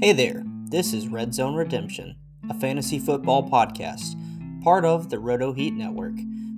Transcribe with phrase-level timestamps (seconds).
[0.00, 2.14] Hey there, this is Red Zone Redemption,
[2.48, 4.14] a fantasy football podcast,
[4.62, 6.12] part of the Roto Heat Network.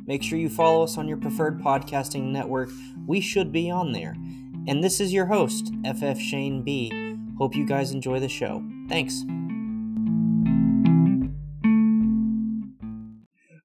[0.06, 2.68] Make sure you follow us on your preferred podcasting network.
[3.06, 4.14] We should be on there.
[4.68, 7.16] And this is your host, FF Shane B.
[7.38, 8.62] Hope you guys enjoy the show.
[8.90, 9.24] Thanks.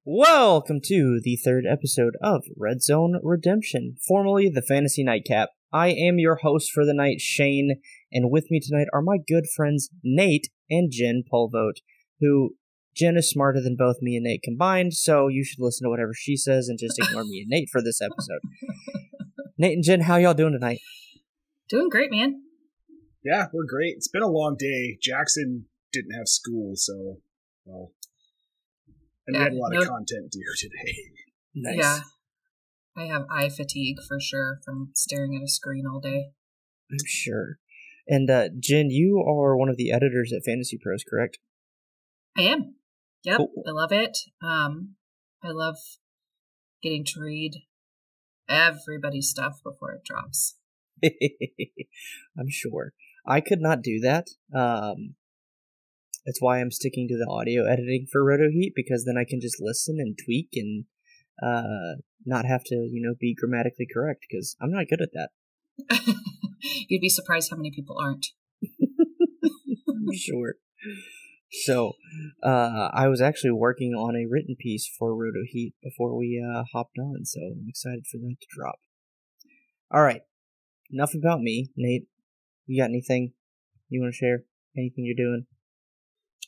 [0.06, 5.50] Welcome to the third episode of Red Zone Redemption, formerly the Fantasy Nightcap.
[5.70, 7.82] I am your host for the night, Shane,
[8.12, 11.80] and with me tonight are my good friends Nate and Jen Polvogt,
[12.20, 12.56] who
[12.96, 16.14] Jen is smarter than both me and Nate combined, so you should listen to whatever
[16.14, 18.40] she says and just ignore me and Nate for this episode.
[19.58, 20.80] Nate and Jen, how y'all doing tonight?
[21.68, 22.42] Doing great, man.
[23.24, 23.94] Yeah, we're great.
[23.96, 24.98] It's been a long day.
[25.02, 27.18] Jackson didn't have school, so
[27.64, 27.90] well,
[29.26, 30.94] and yeah, we had a lot no, of content due today.
[31.58, 31.78] Nice.
[31.78, 32.00] Yeah,
[32.98, 36.32] I have eye fatigue for sure from staring at a screen all day.
[36.90, 37.58] I'm sure.
[38.08, 41.38] And uh, Jen, you are one of the editors at Fantasy Pros, correct?
[42.36, 42.76] I am.
[43.24, 43.64] Yep, cool.
[43.66, 44.16] I love it.
[44.42, 44.94] Um,
[45.42, 45.76] I love
[46.82, 47.54] getting to read
[48.48, 50.56] everybody's stuff before it drops.
[51.04, 52.92] I'm sure.
[53.26, 54.28] I could not do that.
[54.54, 55.16] Um,
[56.24, 59.40] that's why I'm sticking to the audio editing for Roto Heat because then I can
[59.40, 60.84] just listen and tweak and
[61.42, 65.30] uh, not have to, you know, be grammatically correct because I'm not good at that.
[66.88, 68.26] You'd be surprised how many people aren't.
[70.14, 70.54] sure.
[71.64, 71.92] So,
[72.42, 76.64] uh, I was actually working on a written piece for Roto Heat before we uh,
[76.72, 78.76] hopped on, so I'm excited for that to drop.
[79.92, 80.22] All right,
[80.90, 82.08] enough about me, Nate.
[82.66, 83.32] You got anything
[83.88, 84.42] you want to share?
[84.76, 85.46] Anything you're doing?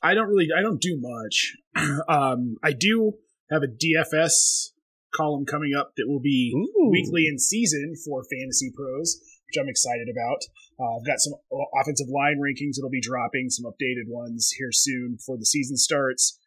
[0.02, 0.48] I don't really.
[0.56, 1.54] I don't do much.
[2.08, 3.14] um, I do
[3.50, 4.70] have a DFS
[5.14, 6.90] column coming up that will be Ooh.
[6.90, 10.44] weekly in season for Fantasy Pros which I'm excited about.
[10.78, 11.32] Uh, I've got some
[11.80, 16.38] offensive line rankings that'll be dropping, some updated ones here soon before the season starts.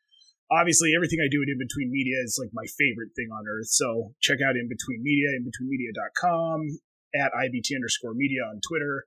[0.52, 3.68] Obviously, everything I do at In Between Media is like my favorite thing on earth.
[3.74, 6.80] So check out In Between Media, inbetweenmedia.com,
[7.16, 9.06] at IBT underscore media on Twitter.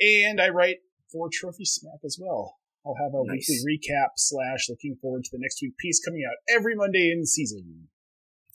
[0.00, 0.78] And I write
[1.10, 2.56] for Trophy Smack as well.
[2.86, 3.48] I'll have a nice.
[3.48, 7.26] weekly recap slash looking forward to the next week piece coming out every Monday in
[7.26, 7.87] season.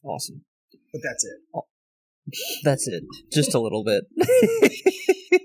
[0.04, 0.44] Awesome.
[0.92, 1.64] But that's it.
[2.64, 3.04] That's it.
[3.32, 4.06] Just a little bit.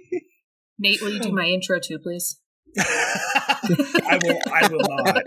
[0.78, 2.38] Nate, will you do my intro too, please?
[2.78, 4.38] I will.
[4.52, 5.22] I will not.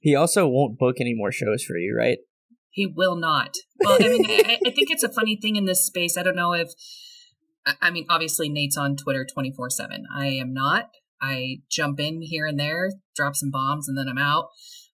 [0.00, 2.18] he also won't book any more shows for you, right?
[2.70, 3.54] He will not.
[3.80, 6.18] Well, I mean, I, I think it's a funny thing in this space.
[6.18, 6.70] I don't know if.
[7.80, 10.04] I mean, obviously, Nate's on Twitter twenty four seven.
[10.14, 10.90] I am not.
[11.20, 14.48] I jump in here and there, drop some bombs, and then I'm out.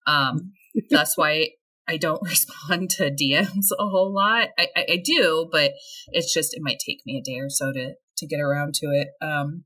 [0.07, 0.53] Um,
[0.89, 1.49] that's why
[1.87, 4.49] I don't respond to DMs a whole lot.
[4.57, 5.73] I, I, I, do, but
[6.07, 8.87] it's just it might take me a day or so to to get around to
[8.87, 9.09] it.
[9.21, 9.65] Um,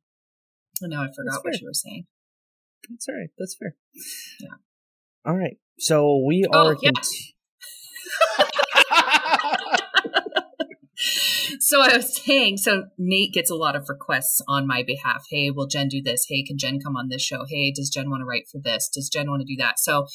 [0.81, 2.05] and now I forgot what you were saying.
[2.89, 3.29] That's all right.
[3.37, 3.75] That's fair.
[4.39, 4.55] Yeah.
[5.25, 5.57] All right.
[5.79, 6.73] So we oh, are.
[6.73, 6.91] Oh, yeah.
[11.59, 15.25] So I was saying, so Nate gets a lot of requests on my behalf.
[15.29, 16.25] Hey, will Jen do this?
[16.29, 17.45] Hey, can Jen come on this show?
[17.47, 18.89] Hey, does Jen want to write for this?
[18.93, 19.79] Does Jen want to do that?
[19.79, 20.07] So,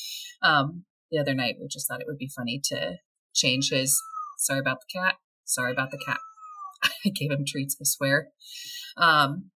[0.42, 1.56] um, the other night.
[1.60, 2.96] We just thought it would be funny to
[3.34, 4.02] change his
[4.38, 6.18] sorry about the cat, sorry about the cat.
[6.82, 8.28] I gave him treats, I swear.
[8.96, 9.50] Um,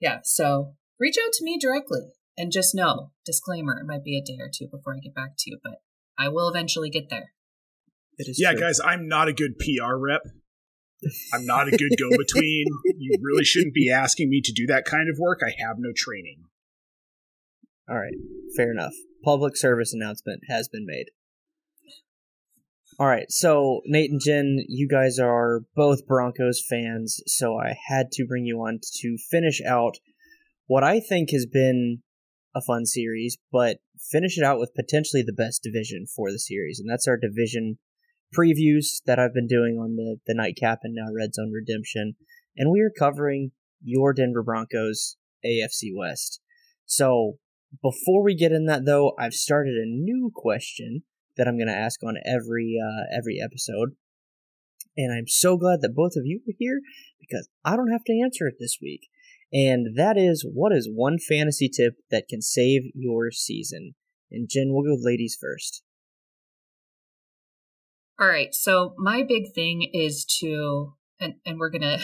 [0.00, 2.00] yeah, so reach out to me directly
[2.36, 5.30] and just know, disclaimer, it might be a day or two before I get back
[5.38, 5.76] to you, but
[6.18, 7.32] I will eventually get there.
[8.18, 8.60] yeah, true.
[8.60, 10.22] guys, I'm not a good PR rep.
[11.32, 12.66] I'm not a good go between.
[12.96, 15.40] you really shouldn't be asking me to do that kind of work.
[15.44, 16.44] I have no training.
[17.88, 18.14] All right,
[18.56, 18.94] fair enough
[19.26, 21.06] public service announcement has been made.
[22.98, 28.10] All right, so Nate and Jen, you guys are both Broncos fans, so I had
[28.12, 29.96] to bring you on to finish out
[30.66, 32.02] what I think has been
[32.54, 33.78] a fun series, but
[34.10, 37.78] finish it out with potentially the best division for the series, and that's our division
[38.34, 42.14] previews that I've been doing on the the nightcap and now Red Zone Redemption,
[42.56, 43.52] and we are covering
[43.82, 46.40] your Denver Broncos AFC West.
[46.86, 47.38] So
[47.82, 51.02] before we get in that though, I've started a new question
[51.36, 53.96] that I'm going to ask on every uh, every episode.
[54.96, 56.80] And I'm so glad that both of you are here
[57.20, 59.08] because I don't have to answer it this week.
[59.52, 63.94] And that is what is one fantasy tip that can save your season?
[64.30, 65.82] And Jen, we'll go ladies first.
[68.18, 68.54] All right.
[68.54, 71.98] So my big thing is to, and, and we're going to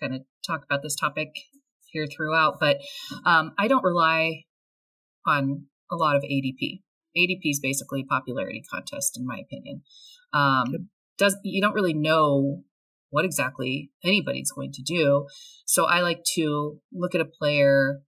[0.00, 1.30] kind of talk about this topic
[1.90, 2.78] here throughout, but
[3.24, 4.44] um, I don't rely
[5.26, 6.82] on a lot of ADP.
[7.16, 9.82] ADP is basically a popularity contest, in my opinion.
[10.32, 12.64] Um, does you don't really know
[13.10, 15.26] what exactly anybody's going to do.
[15.64, 18.02] So I like to look at a player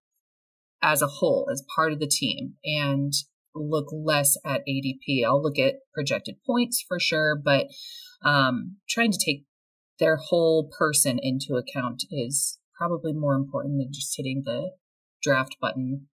[0.83, 3.12] as a whole, as part of the team, and
[3.60, 5.25] look less at ADP.
[5.26, 7.66] I'll look at projected points for sure, but
[8.25, 9.44] um, trying to take
[9.99, 14.70] their whole person into account is probably more important than just hitting the
[15.22, 16.06] draft button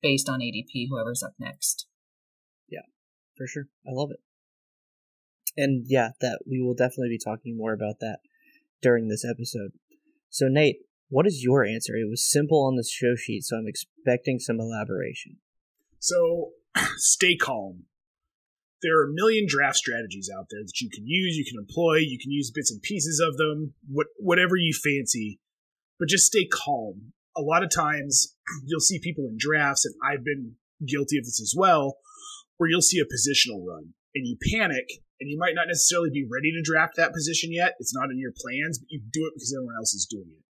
[0.00, 1.86] based on ADP, whoever's up next.
[2.68, 2.86] Yeah,
[3.36, 3.68] for sure.
[3.86, 4.20] I love it.
[5.56, 8.18] And yeah, that we will definitely be talking more about that
[8.80, 9.72] during this episode.
[10.30, 10.78] So Nate,
[11.08, 11.94] what is your answer?
[11.94, 15.36] It was simple on the show sheet, so I'm expecting some elaboration.
[15.98, 16.52] So
[16.96, 17.84] stay calm.
[18.82, 21.98] There are a million draft strategies out there that you can use, you can employ,
[21.98, 25.38] you can use bits and pieces of them, what, whatever you fancy,
[25.98, 27.12] but just stay calm.
[27.36, 28.34] A lot of times
[28.66, 31.98] you'll see people in drafts, and I've been guilty of this as well,
[32.56, 34.86] where you'll see a positional run and you panic
[35.20, 37.74] and you might not necessarily be ready to draft that position yet.
[37.78, 40.42] It's not in your plans, but you do it because everyone else is doing it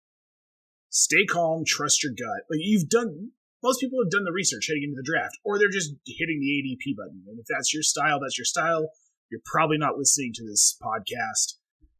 [0.92, 2.44] stay calm, trust your gut.
[2.48, 3.30] Like you've done,
[3.62, 6.50] most people have done the research heading into the draft, or they're just hitting the
[6.50, 7.22] ADP button.
[7.28, 8.90] And if that's your style, that's your style.
[9.30, 11.58] You're probably not listening to this podcast.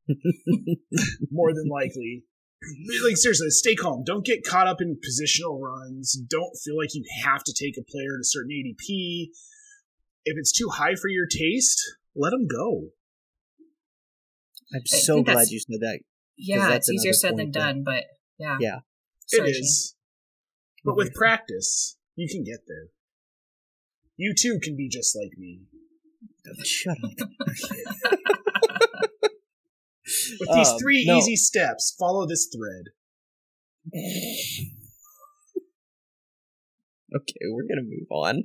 [1.31, 2.25] More than likely.
[3.05, 4.05] Like seriously, stay calm.
[4.05, 6.13] Don't get caught up in positional runs.
[6.13, 9.29] Don't feel like you have to take a player at a certain ADP.
[10.25, 11.81] If it's too high for your taste,
[12.15, 12.91] let them go.
[14.75, 16.01] I'm so glad you said that.
[16.37, 18.05] Yeah, it's easier said than done, but
[18.39, 18.57] yeah.
[18.61, 18.79] Yeah.
[19.33, 19.95] It is.
[20.85, 22.89] But with practice, you can get there.
[24.17, 25.61] You too can be just like me.
[26.65, 27.29] Shut up.
[30.41, 31.17] with these um, three no.
[31.17, 32.87] easy steps, follow this thread.
[37.15, 38.45] okay, we're gonna move on.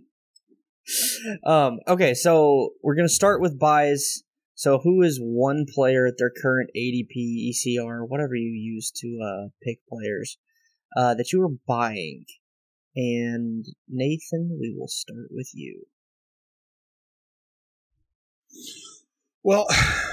[1.45, 4.23] Um, okay, so we're gonna start with buys.
[4.55, 9.49] So, who is one player at their current ADP, ECR, whatever you use to uh,
[9.61, 10.37] pick players
[10.97, 12.25] uh, that you are buying?
[12.95, 15.85] And Nathan, we will start with you.
[19.43, 19.67] Well,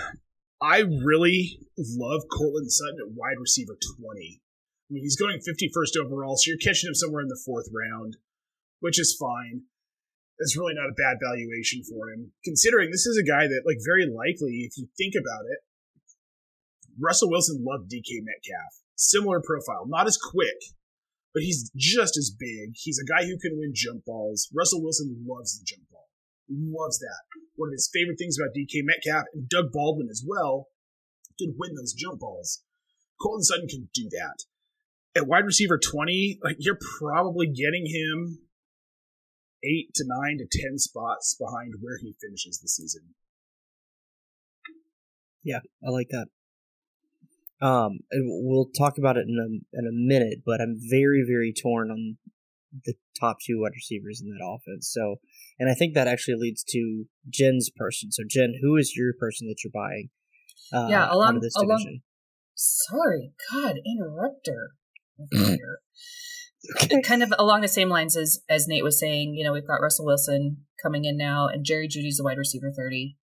[0.63, 4.41] I really love Courtland Sutton at wide receiver 20.
[4.41, 8.17] I mean, he's going 51st overall, so you're catching him somewhere in the fourth round,
[8.81, 9.63] which is fine
[10.39, 13.79] that's really not a bad valuation for him, considering this is a guy that, like,
[13.85, 15.59] very likely, if you think about it,
[16.99, 18.84] Russell Wilson loved DK Metcalf.
[18.97, 20.59] Similar profile, not as quick,
[21.35, 22.75] but he's just as big.
[22.75, 24.49] He's a guy who can win jump balls.
[24.57, 26.09] Russell Wilson loves the jump ball.
[26.49, 27.25] Loves that.
[27.57, 30.69] One of his favorite things about DK Metcalf and Doug Baldwin as well
[31.39, 32.63] could win those jump balls.
[33.21, 34.45] Courtland Sutton can do that.
[35.17, 38.39] At wide receiver 20, like you're probably getting him
[39.65, 43.15] eight to nine to ten spots behind where he finishes the season.
[45.43, 46.27] Yeah, I like that.
[47.65, 51.53] Um, and we'll talk about it in a in a minute, but I'm very very
[51.53, 52.19] torn on
[52.85, 54.91] the top two wide receivers in that offense.
[54.93, 55.17] So,
[55.59, 58.13] and I think that actually leads to Jen's person.
[58.13, 60.11] So, Jen, who is your person that you're buying?
[60.73, 61.89] Uh, yeah, along this division.
[61.89, 62.01] Along,
[62.55, 64.73] sorry, God, interrupter
[65.21, 65.79] over here.
[66.77, 67.03] Okay.
[67.03, 69.83] Kind of along the same lines as as Nate was saying, you know, we've got
[69.83, 73.17] Russell Wilson coming in now, and Jerry Jeudy's the wide receiver thirty,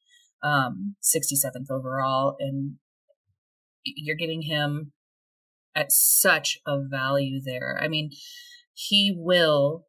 [0.44, 2.78] um, 67th overall, and
[3.84, 4.92] you're getting him
[5.76, 7.80] at such a value there.
[7.82, 8.12] I mean,
[8.74, 9.86] he will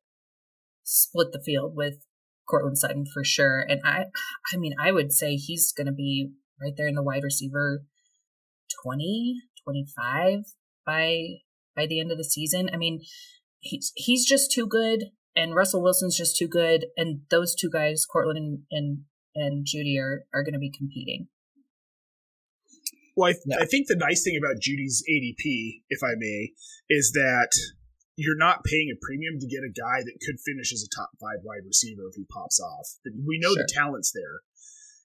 [0.84, 2.04] split the field with
[2.48, 4.04] Courtland Sutton for sure, and I,
[4.52, 7.84] I mean, I would say he's going to be right there in the wide receiver
[8.84, 10.40] 20, 25
[10.84, 11.26] by
[11.74, 12.68] by the end of the season.
[12.72, 13.00] I mean,
[13.60, 18.04] he's he's just too good, and Russell Wilson's just too good, and those two guys,
[18.04, 18.98] Courtland and and,
[19.34, 21.28] and Jeudy, are are going to be competing.
[23.16, 23.60] Well, I, th- yeah.
[23.60, 26.52] I think the nice thing about Jeudy's ADP, if I may,
[26.88, 27.52] is that
[28.16, 31.10] you're not paying a premium to get a guy that could finish as a top
[31.20, 32.88] five wide receiver if he pops off.
[33.04, 33.64] We know sure.
[33.64, 34.44] the talent's there.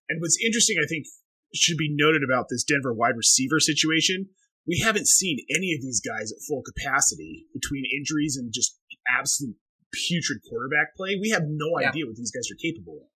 [0.07, 1.05] And what's interesting, I think,
[1.53, 4.29] should be noted about this Denver wide receiver situation
[4.67, 9.55] we haven't seen any of these guys at full capacity between injuries and just absolute
[9.93, 11.17] putrid quarterback play.
[11.19, 11.89] We have no yeah.
[11.89, 13.07] idea what these guys are capable of.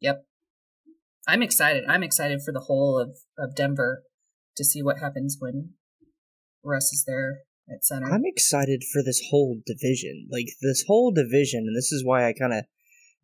[0.00, 0.26] Yep.
[1.28, 1.84] I'm excited.
[1.88, 4.02] I'm excited for the whole of, of Denver
[4.56, 5.74] to see what happens when
[6.64, 8.12] Russ is there at center.
[8.12, 10.28] I'm excited for this whole division.
[10.30, 12.64] Like this whole division, and this is why I kind of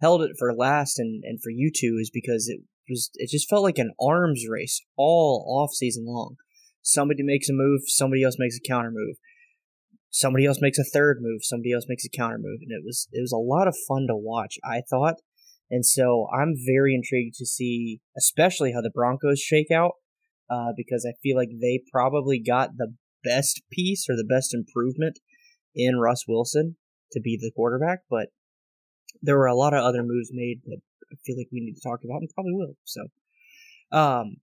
[0.01, 3.49] held it for last and, and for you two is because it was it just
[3.49, 6.37] felt like an arms race all off season long.
[6.83, 9.17] Somebody makes a move, somebody else makes a counter move.
[10.11, 13.09] Somebody else makes a third move, somebody else makes a counter move, and it was
[13.13, 14.59] it was a lot of fun to watch.
[14.65, 15.17] I thought,
[15.71, 19.93] and so I'm very intrigued to see, especially how the Broncos shake out.
[20.51, 25.19] Uh, because I feel like they probably got the best piece or the best improvement
[25.75, 26.77] in Russ Wilson
[27.13, 28.29] to be the quarterback, but
[29.23, 30.81] there were a lot of other moves made that
[31.13, 32.77] I feel like we need to talk about and probably will.
[32.85, 33.07] So,
[33.93, 34.37] um,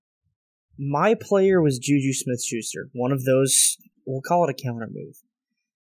[0.78, 5.16] my player was Juju Smith Schuster, one of those, we'll call it a counter move.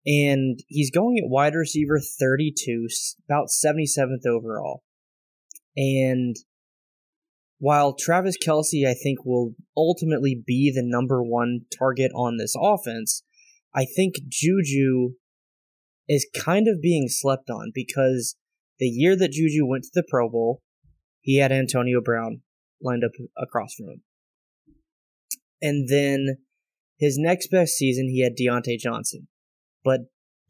[0.06, 2.88] And he's going at wide receiver 32,
[3.28, 4.84] about 77th overall.
[5.76, 6.36] And
[7.66, 13.24] while Travis Kelce, I think, will ultimately be the number one target on this offense,
[13.74, 15.14] I think Juju
[16.08, 18.36] is kind of being slept on because
[18.78, 20.62] the year that Juju went to the Pro Bowl,
[21.22, 22.42] he had Antonio Brown
[22.84, 24.02] lined up across from him.
[25.60, 26.38] And then
[27.00, 29.28] his next best season, he had Diontae Johnson.
[29.84, 30.02] But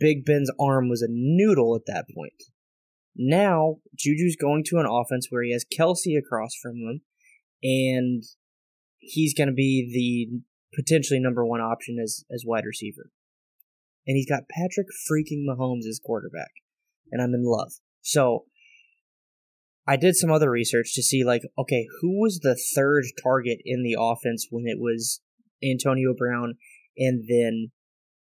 [0.02, 2.44] Big Ben's arm was a noodle at that point.
[3.16, 7.02] Now, Juju's going to an offense where he has Kelce across from him,
[7.64, 8.24] and
[8.98, 10.42] he's going to be the
[10.76, 13.12] potentially number one option as, as wide receiver.
[14.06, 16.52] And he's got Patrick freaking Mahomes as quarterback,
[17.12, 17.72] and I'm in love.
[18.02, 18.46] So,
[19.88, 23.84] I did some other research to see, like, okay, who was the third target in
[23.84, 25.22] the offense when it was
[25.64, 26.56] Antonio Brown
[26.98, 27.72] and then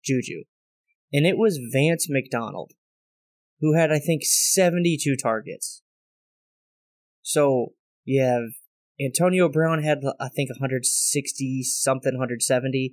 [0.04, 0.44] Juju?
[1.12, 2.72] And it was Vance McDonald
[3.60, 5.82] who had, I think, 72 targets.
[7.22, 7.68] So
[8.04, 8.50] you have
[9.00, 12.92] Antonio Brown had, I think, 160 something, 170.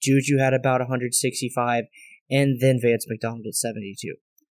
[0.00, 1.84] Juju had about 165,
[2.30, 4.14] and then Vance McDonald at 72.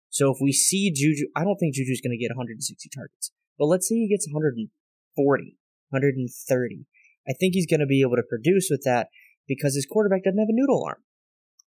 [0.09, 3.65] So if we see Juju, I don't think Juju's going to get 160 targets, but
[3.65, 5.57] let's say he gets 140,
[5.89, 6.85] 130.
[7.27, 9.07] I think he's going to be able to produce with that
[9.47, 11.03] because his quarterback doesn't have a noodle arm.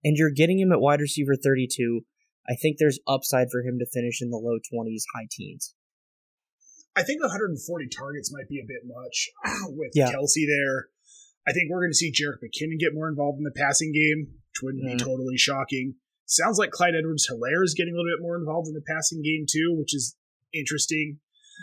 [0.03, 2.01] And you're getting him at wide receiver 32
[2.47, 5.75] I think there's upside for him to finish in the low 20s, high teens.
[6.95, 9.29] I think 140 targets might be a bit much
[9.69, 10.11] with yeah.
[10.11, 10.87] Kelce there.
[11.47, 14.27] I think we're going to see Jerick McKinnon get more involved in the passing game,
[14.27, 14.97] which wouldn't mm.
[14.97, 15.95] be totally shocking.
[16.25, 19.21] Sounds like Clyde Edwards Helaire is getting a little bit more involved in the passing
[19.23, 20.15] game too, which is
[20.53, 21.19] interesting.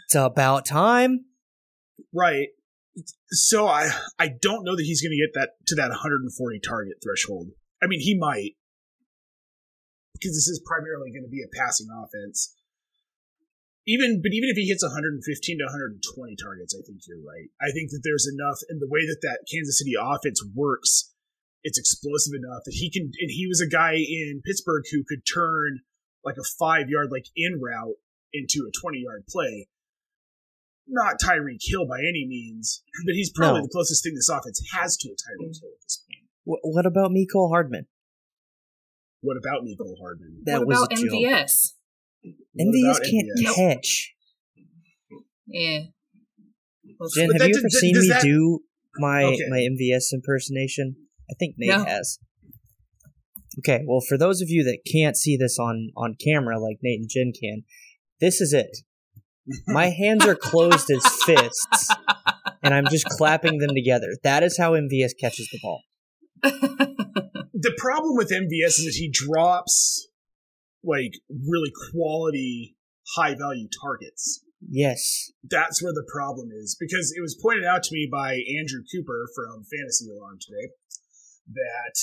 [0.06, 1.26] It's about time.
[2.12, 2.48] Right.
[3.28, 6.96] So I I don't know that he's going to get that to that 140 target
[7.02, 7.50] threshold.
[7.82, 8.56] I mean, he might,
[10.18, 12.54] because this is primarily going to be a passing offense.
[13.86, 16.02] Even, but even if he hits 115 to 120
[16.34, 17.46] targets, I think you're right.
[17.62, 21.14] I think that there's enough, and the way that that Kansas City offense works,
[21.62, 23.14] it's explosive enough that he can.
[23.14, 25.86] And he was a guy in Pittsburgh who could turn
[26.26, 27.96] like a five yard like in route
[28.34, 29.68] into a 20 yard play.
[30.88, 33.66] Not Tyreek Hill by any means, but he's probably no.
[33.66, 35.60] the closest thing this offense has to a Tyreek mm.
[35.60, 36.26] Hill at this point.
[36.44, 37.86] What about Mecole Hardman?
[39.20, 40.42] What about Mecole Hardman?
[40.44, 41.72] That what about MVS?
[42.58, 43.54] MVS can't MVS?
[43.54, 44.14] catch.
[45.46, 45.78] Yeah.
[47.14, 48.22] Jen, have you ever seen me that...
[48.22, 48.60] do
[48.96, 49.38] my okay.
[49.48, 50.96] my MVS impersonation?
[51.30, 51.84] I think Nate no.
[51.84, 52.18] has.
[53.58, 57.00] Okay, well, for those of you that can't see this on on camera like Nate
[57.00, 57.64] and Jen can,
[58.20, 58.78] this is it.
[59.68, 61.94] My hands are closed as fists,
[62.62, 64.08] and I'm just clapping them together.
[64.24, 65.82] That is how MVS catches the ball
[67.66, 70.06] the problem with MVS is that he drops
[70.84, 72.76] like really quality
[73.18, 74.40] high value targets.
[74.62, 75.32] Yes.
[75.42, 79.26] That's where the problem is because it was pointed out to me by Andrew Cooper
[79.34, 80.70] from Fantasy Alarm today
[81.58, 81.96] that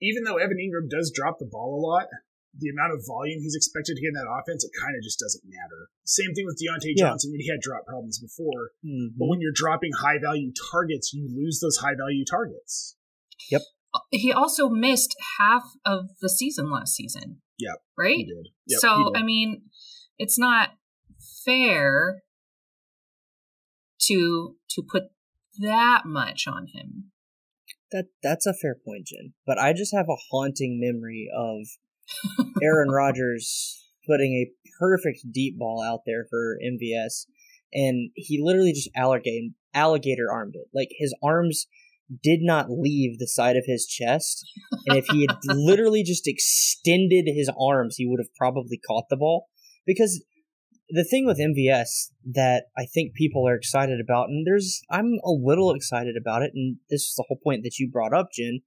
[0.00, 2.06] even though Evan Engram does drop the ball a lot,
[2.52, 5.20] the amount of volume he's expected to get in that offense, it kind of just
[5.20, 5.88] doesn't matter.
[6.04, 7.08] Same thing with Diontae yeah.
[7.08, 8.76] Johnson when he had drop problems before.
[8.84, 9.16] Mm-hmm.
[9.16, 12.96] But when you're dropping high value targets, you lose those high value targets.
[13.50, 13.62] Yep
[14.10, 17.40] he also missed half of the season last season.
[17.58, 17.74] Yeah.
[17.96, 18.16] Right?
[18.16, 18.48] He did.
[18.66, 19.16] Yep, so, he did.
[19.16, 19.62] I mean,
[20.18, 20.70] it's not
[21.44, 22.22] fair
[24.02, 25.04] to to put
[25.58, 27.10] that much on him.
[27.92, 29.34] That that's a fair point, Jen.
[29.46, 35.82] But I just have a haunting memory of Aaron Rodgers putting a perfect deep ball
[35.82, 37.26] out there for MVS
[37.72, 40.66] and he literally just alligator alligator armed it.
[40.74, 41.66] Like his arms
[42.22, 44.44] did not leave the side of his chest.
[44.86, 49.16] And if he had literally just extended his arms, he would have probably caught the
[49.16, 49.46] ball.
[49.86, 50.24] Because
[50.88, 55.30] the thing with MVS that I think people are excited about, and there's I'm a
[55.30, 58.60] little excited about it, and this is the whole point that you brought up, Jen,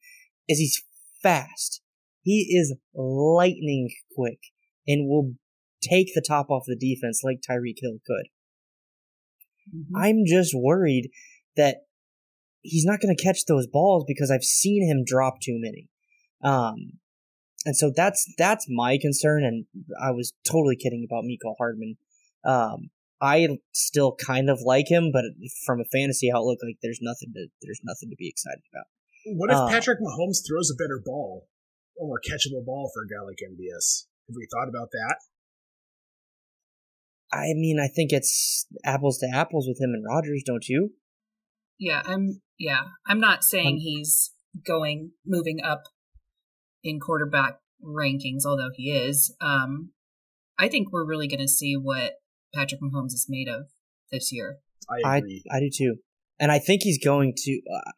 [0.47, 0.83] is he's
[1.21, 1.81] fast.
[2.21, 4.39] He is lightning quick
[4.87, 5.33] and will
[5.81, 8.27] take the top off the defense like Tyreek Hill could.
[9.75, 9.95] Mm-hmm.
[9.95, 11.09] I'm just worried
[11.55, 11.77] that
[12.63, 15.89] he's not going to catch those balls because I've seen him drop too many.
[16.43, 16.99] Um,
[17.65, 19.43] and so that's that's my concern.
[19.43, 19.65] And
[20.01, 21.97] I was totally kidding about Mecole Hardman.
[22.43, 22.89] Um,
[23.21, 25.23] I still kind of like him, but
[25.65, 28.85] from a fantasy outlook, like there's nothing to there's nothing to be excited about.
[29.25, 31.47] What if uh, Patrick Mahomes throws a better ball,
[32.01, 34.07] a more catchable ball for a guy like MVS?
[34.27, 35.15] Have we thought about that?
[37.31, 40.91] I mean, I think it's apples to apples with him and Rodgers, don't you?
[41.79, 42.41] Yeah, I'm.
[42.59, 44.31] Yeah, I'm not saying um, he's
[44.65, 45.83] going moving up
[46.83, 49.35] in quarterback rankings, although he is.
[49.41, 49.91] Um,
[50.57, 52.13] I think we're really going to see what
[52.53, 53.67] Patrick Mahomes is made of
[54.11, 54.59] this year.
[54.89, 55.43] I agree.
[55.51, 55.95] I, I do too,
[56.39, 57.61] and I think he's going to.
[57.73, 57.91] Uh,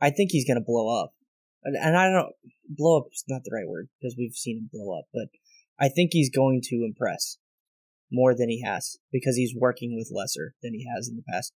[0.00, 1.10] I think he's going to blow up,
[1.64, 2.32] and, and I don't
[2.68, 5.28] blow up is not the right word because we've seen him blow up, but
[5.80, 7.38] I think he's going to impress
[8.10, 11.52] more than he has because he's working with lesser than he has in the past.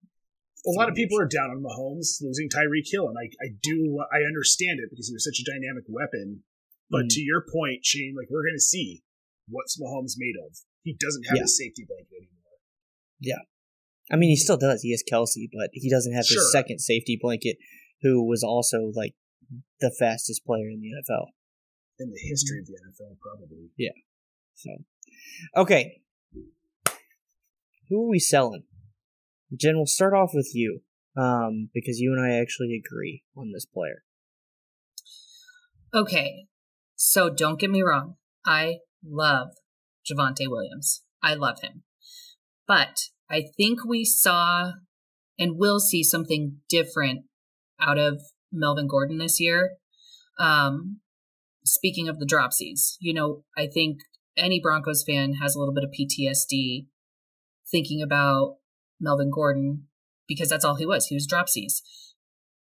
[0.66, 4.02] A lot of people are down on Mahomes losing Tyreek Hill, and I, I do
[4.12, 6.42] I understand it because he was such a dynamic weapon.
[6.90, 7.08] But mm.
[7.10, 9.02] to your point, Shane, like we're going to see
[9.48, 10.56] what's Mahomes made of.
[10.82, 11.44] He doesn't have yeah.
[11.44, 12.58] a safety blanket anymore.
[13.20, 13.42] Yeah,
[14.10, 14.82] I mean he still does.
[14.82, 16.42] He has Kelce, but he doesn't have sure.
[16.42, 17.56] his second safety blanket,
[18.02, 19.14] who was also like
[19.80, 21.28] the fastest player in the NFL
[21.98, 23.70] in the history of the NFL, probably.
[23.76, 23.90] Yeah.
[24.54, 24.70] So,
[25.56, 26.00] okay,
[27.88, 28.64] who are we selling?
[29.56, 30.80] Jen, we'll start off with you,
[31.16, 34.02] um, because you and I actually agree on this player.
[35.94, 36.46] Okay,
[36.96, 38.16] so don't get me wrong.
[38.44, 39.48] I love
[40.10, 41.02] Javonte Williams.
[41.22, 41.84] I love him.
[42.66, 43.00] But
[43.30, 44.72] I think we saw
[45.38, 47.24] and will see something different
[47.80, 48.20] out of
[48.52, 49.76] Melvin Gordon this year.
[50.38, 51.00] Um,
[51.64, 54.00] speaking of the dropsies, you know, I think
[54.36, 56.86] any Broncos fan has a little bit of PTSD
[57.70, 58.56] thinking about
[59.00, 59.86] Melvin Gordon
[60.26, 61.06] because that's all he was.
[61.06, 61.80] He was dropsies.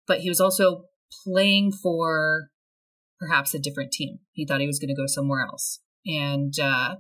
[0.07, 0.87] But he was also
[1.25, 2.49] playing for
[3.19, 4.19] perhaps a different team.
[4.33, 5.81] He thought he was going to go somewhere else.
[6.05, 6.97] And uh,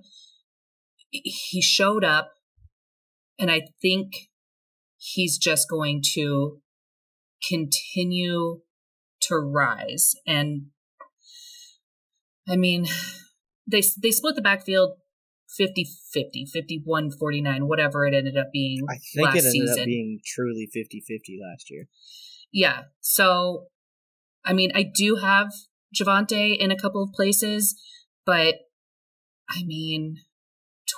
[1.10, 2.32] he showed up,
[3.38, 4.12] and I think
[4.96, 6.62] he's just going to
[7.46, 8.60] continue
[9.22, 10.14] to rise.
[10.26, 10.66] And
[12.48, 12.86] I mean,
[13.70, 14.92] they they split the backfield
[15.56, 18.80] 50 50, 51 49, whatever it ended up being.
[18.88, 19.80] I think it ended season.
[19.80, 21.88] up being truly 50 50 last year.
[22.52, 22.82] Yeah.
[23.00, 23.66] So,
[24.44, 25.52] I mean, I do have
[25.94, 27.80] Javonte in a couple of places,
[28.24, 28.54] but
[29.48, 30.16] I mean,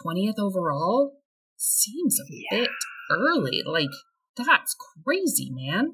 [0.05, 1.19] 20th overall
[1.57, 2.61] seems a yeah.
[2.61, 2.71] bit
[3.11, 3.63] early.
[3.65, 3.91] Like,
[4.37, 5.91] that's crazy, man.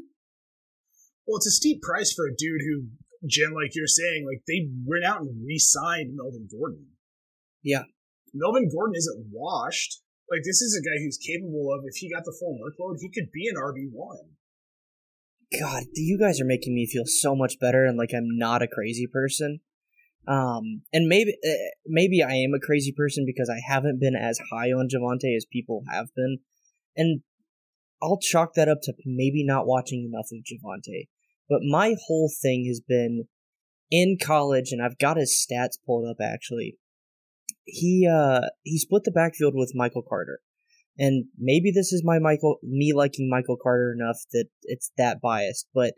[1.27, 2.89] Well, it's a steep price for a dude who,
[3.29, 6.87] Jen, like you're saying, like they went out and re signed Melvin Gordon.
[7.63, 7.85] Yeah.
[8.35, 10.01] Melvin Gordon isn't washed.
[10.31, 13.11] Like this is a guy who's capable of, if he got the full workload, he
[13.11, 14.37] could be an RB one.
[15.61, 18.69] God, you guys are making me feel so much better, and like I'm not a
[18.69, 19.61] crazy person.
[20.27, 24.41] Um, and maybe uh, maybe I am a crazy person because I haven't been as
[24.51, 26.39] high on Javonte as people have been,
[26.97, 27.21] and
[28.03, 31.09] I'll chalk that up to maybe not watching enough of Javonte.
[31.51, 33.25] But my whole thing has been
[33.91, 36.79] in college, and I've got his stats pulled up actually
[37.65, 40.41] he uh he split the backfield with Michael Carter.
[40.99, 45.69] And maybe this is my Michael me liking Michael Carter enough that it's that biased,
[45.75, 45.95] but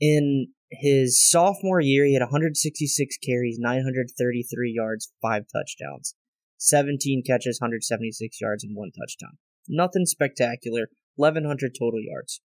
[0.00, 6.14] in his sophomore year he had 166 carries, 933 yards, 5 touchdowns.
[6.58, 9.38] 17 catches, 176 yards and one touchdown.
[9.68, 10.88] Nothing spectacular.
[11.16, 12.40] 1100 total yards.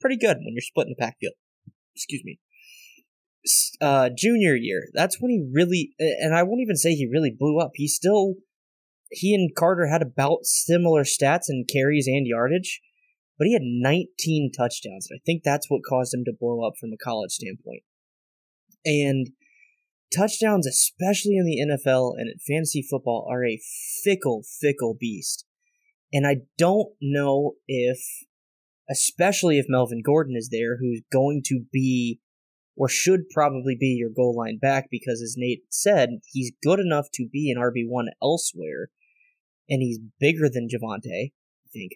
[0.00, 1.34] Pretty good when you're splitting the backfield.
[1.94, 2.38] Excuse me
[3.80, 7.58] uh, junior year, that's when he really, and I won't even say he really blew
[7.58, 7.72] up.
[7.74, 8.34] He still,
[9.10, 12.80] he and Carter had about similar stats in carries and yardage,
[13.38, 15.08] but he had 19 touchdowns.
[15.12, 17.82] I think that's what caused him to blow up from a college standpoint.
[18.84, 19.30] And
[20.14, 23.60] touchdowns, especially in the NFL and fantasy football, are a
[24.02, 25.44] fickle, fickle beast.
[26.12, 27.98] And I don't know if,
[28.88, 32.20] especially if Melvin Gordon is there, who's going to be
[32.76, 37.06] or should probably be your goal line back because, as Nate said, he's good enough
[37.14, 38.88] to be an RB1 elsewhere,
[39.68, 41.92] and he's bigger than Javonte, I think.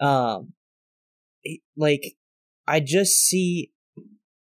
[0.00, 0.52] Um,
[1.76, 2.14] like,
[2.66, 3.70] I just see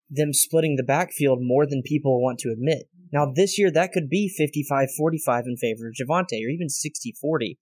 [0.09, 2.87] them splitting the backfield more than people want to admit.
[3.11, 7.13] Now, this year, that could be 55 45 in favor of Javonte, or even 60
[7.19, 7.57] 40.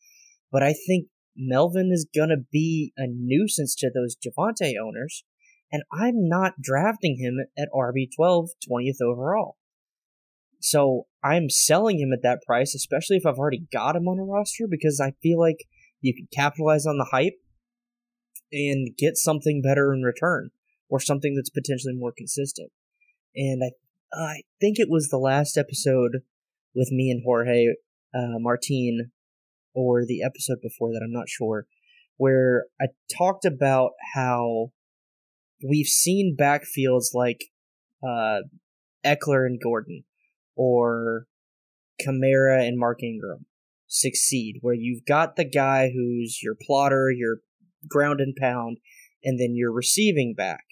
[0.52, 5.24] But I think Melvin is going to be a nuisance to those Javonte owners
[5.72, 9.58] and I'm not drafting him at RB12, 20th overall.
[10.60, 14.24] So I'm selling him at that price, especially if I've already got him on a
[14.24, 15.66] roster, because I feel like
[16.02, 17.40] you can capitalize on the hype
[18.52, 20.52] and get something better in return,
[20.90, 22.70] or something that's potentially more consistent.
[23.36, 23.72] And I,
[24.14, 26.20] I think it was the last episode
[26.76, 27.68] with me and Jorge
[28.14, 29.12] uh, Martin,
[29.74, 31.66] or the episode before that, I'm not sure.
[32.18, 34.72] where I talked about how
[35.68, 37.46] we've seen backfields like
[38.04, 38.42] uh,
[39.06, 40.04] Ekeler and Gordon
[40.56, 41.26] or
[42.06, 43.46] Kamara and Mark Ingram
[43.88, 47.38] succeed, where you've got the guy who's your plotter, your
[47.88, 48.78] ground and pound,
[49.24, 50.64] and then your receiving back.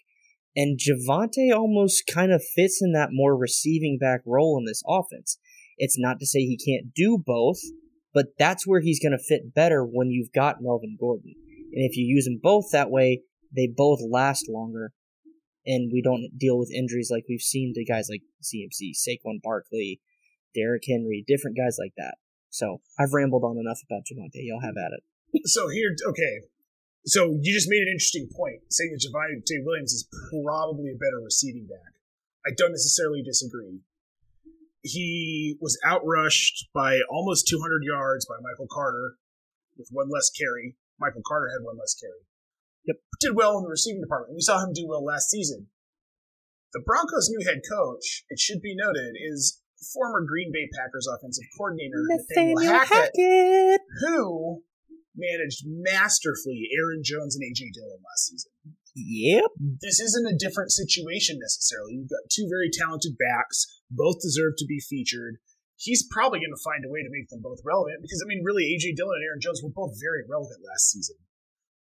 [0.56, 5.38] And Javonte almost kind of fits in that more receiving back role in this offense.
[5.78, 7.60] It's not to say he can't do both,
[8.14, 11.36] but that's where he's going to fit better when you've got Melvin Gordon.
[11.72, 13.22] And if you use them both that way,
[13.56, 14.94] they both last longer,
[15.66, 20.02] and we don't deal with injuries like we've seen to guys like CMC, Saquon Barkley,
[20.56, 22.16] Derrick Henry, different guys like that.
[22.50, 24.42] So I've rambled on enough about Javonte.
[24.46, 25.48] Y'all have at it.
[25.48, 26.42] So here, okay.
[27.06, 31.22] So you just made an interesting point, saying that Javonte Williams is probably a better
[31.24, 31.94] receiving back.
[32.46, 33.82] I don't necessarily disagree.
[34.82, 39.16] He was outrushed by almost 200 yards by Michael Carter
[39.78, 40.76] with one less carry.
[41.00, 42.26] Michael Carter had one less carry.
[42.86, 42.98] Yep.
[43.20, 44.36] Did well in the receiving department.
[44.36, 45.68] We saw him do well last season.
[46.74, 49.62] The Broncos' new head coach, it should be noted, is
[49.94, 54.62] former Green Bay Packers offensive coordinator Nathaniel, Hackett, Hackett, who
[55.16, 58.52] managed masterfully Aaron Jones and AJ Dillon last season.
[58.96, 59.52] Yep.
[59.82, 61.94] This isn't a different situation necessarily.
[61.94, 65.38] You've got two very talented backs, both deserve to be featured.
[65.78, 68.44] He's probably going to find a way to make them both relevant because, I mean,
[68.44, 71.16] really, AJ Dillon and Aaron Jones were both very relevant last season.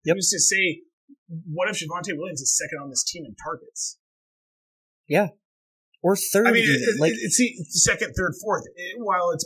[0.05, 0.15] Yep.
[0.15, 0.88] Who's to say,
[1.28, 3.98] what if Javonte Williams is second on this team in targets?
[5.08, 5.30] Yeah
[6.02, 6.48] or third.
[6.48, 7.39] I mean, it, like it's
[7.84, 8.63] second, third, fourth.
[8.98, 9.45] while it's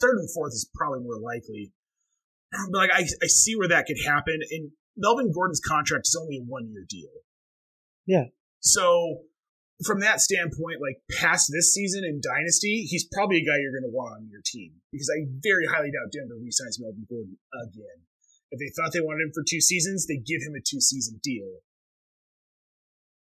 [0.00, 1.72] third and fourth is probably more likely,
[2.72, 4.40] but like I, I see where that could happen.
[4.50, 7.10] And Melvin Gordon's contract is only a one year deal.
[8.06, 8.24] Yeah.
[8.60, 9.20] So
[9.84, 13.88] from that standpoint, like past this season in Dynasty, he's probably a guy you're going
[13.88, 18.04] to want on your team because I very highly doubt Denver resigns Melvin Gordon again.
[18.50, 21.20] If they thought they wanted him for two seasons, they give him a two season
[21.22, 21.62] deal.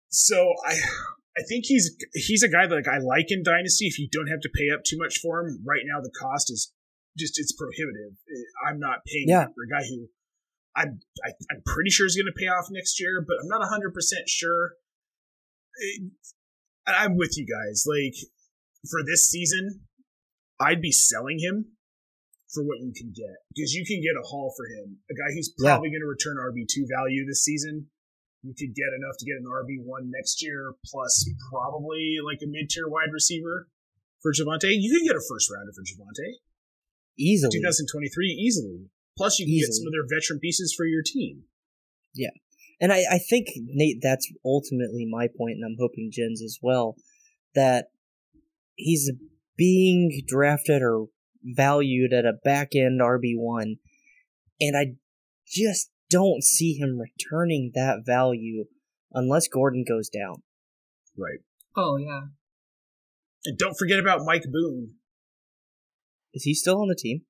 [0.09, 0.73] So I
[1.37, 3.85] I think he's he's a guy that like I like in Dynasty.
[3.85, 6.51] If you don't have to pay up too much for him, right now the cost
[6.51, 6.73] is
[7.17, 8.17] just it's prohibitive.
[8.27, 9.45] Eh, I'm not paying yeah.
[9.45, 10.07] for a guy who
[10.75, 13.37] I'm I, am i am pretty sure is going to pay off next year, but
[13.41, 14.73] I'm not 100 percent sure.
[15.83, 16.05] Eh,
[16.87, 17.85] I'm with you guys.
[17.87, 18.15] Like
[18.89, 19.81] for this season,
[20.59, 21.77] I'd be selling him
[22.53, 25.29] for what you can get because you can get a haul for him, a guy
[25.33, 25.99] who's probably yeah.
[25.99, 27.88] going to return RB two value this season
[28.41, 32.69] you could get enough to get an RB1 next year, plus probably like a mid
[32.69, 33.67] tier wide receiver
[34.21, 34.71] for Javonte.
[34.79, 36.39] You can get a first rounder for Javonte.
[37.17, 37.51] Easily.
[37.59, 38.88] 2023, easily.
[39.17, 39.67] Plus, you can easily.
[39.67, 41.43] get some of their veteran pieces for your team.
[42.15, 42.29] Yeah.
[42.79, 46.95] And I, I think, Nate, that's ultimately my point, and I'm hoping Jen's as well,
[47.55, 47.88] that
[48.75, 49.12] he's
[49.57, 51.07] being drafted or
[51.43, 53.78] valued at a back end RB1.
[54.62, 54.95] And I
[55.47, 58.65] just don't see him returning that value
[59.13, 60.43] unless Gordon goes down.
[61.17, 61.39] Right.
[61.75, 62.21] Oh yeah.
[63.45, 64.95] And don't forget about Mike Boone.
[66.34, 67.21] Is he still on the team?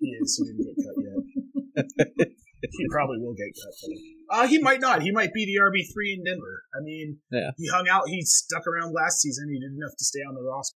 [0.00, 0.36] He is.
[0.38, 2.28] He didn't get cut yet.
[2.70, 4.38] he probably will get cut.
[4.38, 5.02] Uh, he might not.
[5.02, 6.64] He might be the RB three in Denver.
[6.74, 7.50] I mean, yeah.
[7.56, 8.08] he hung out.
[8.08, 9.48] He stuck around last season.
[9.52, 10.76] He did enough to stay on the roster.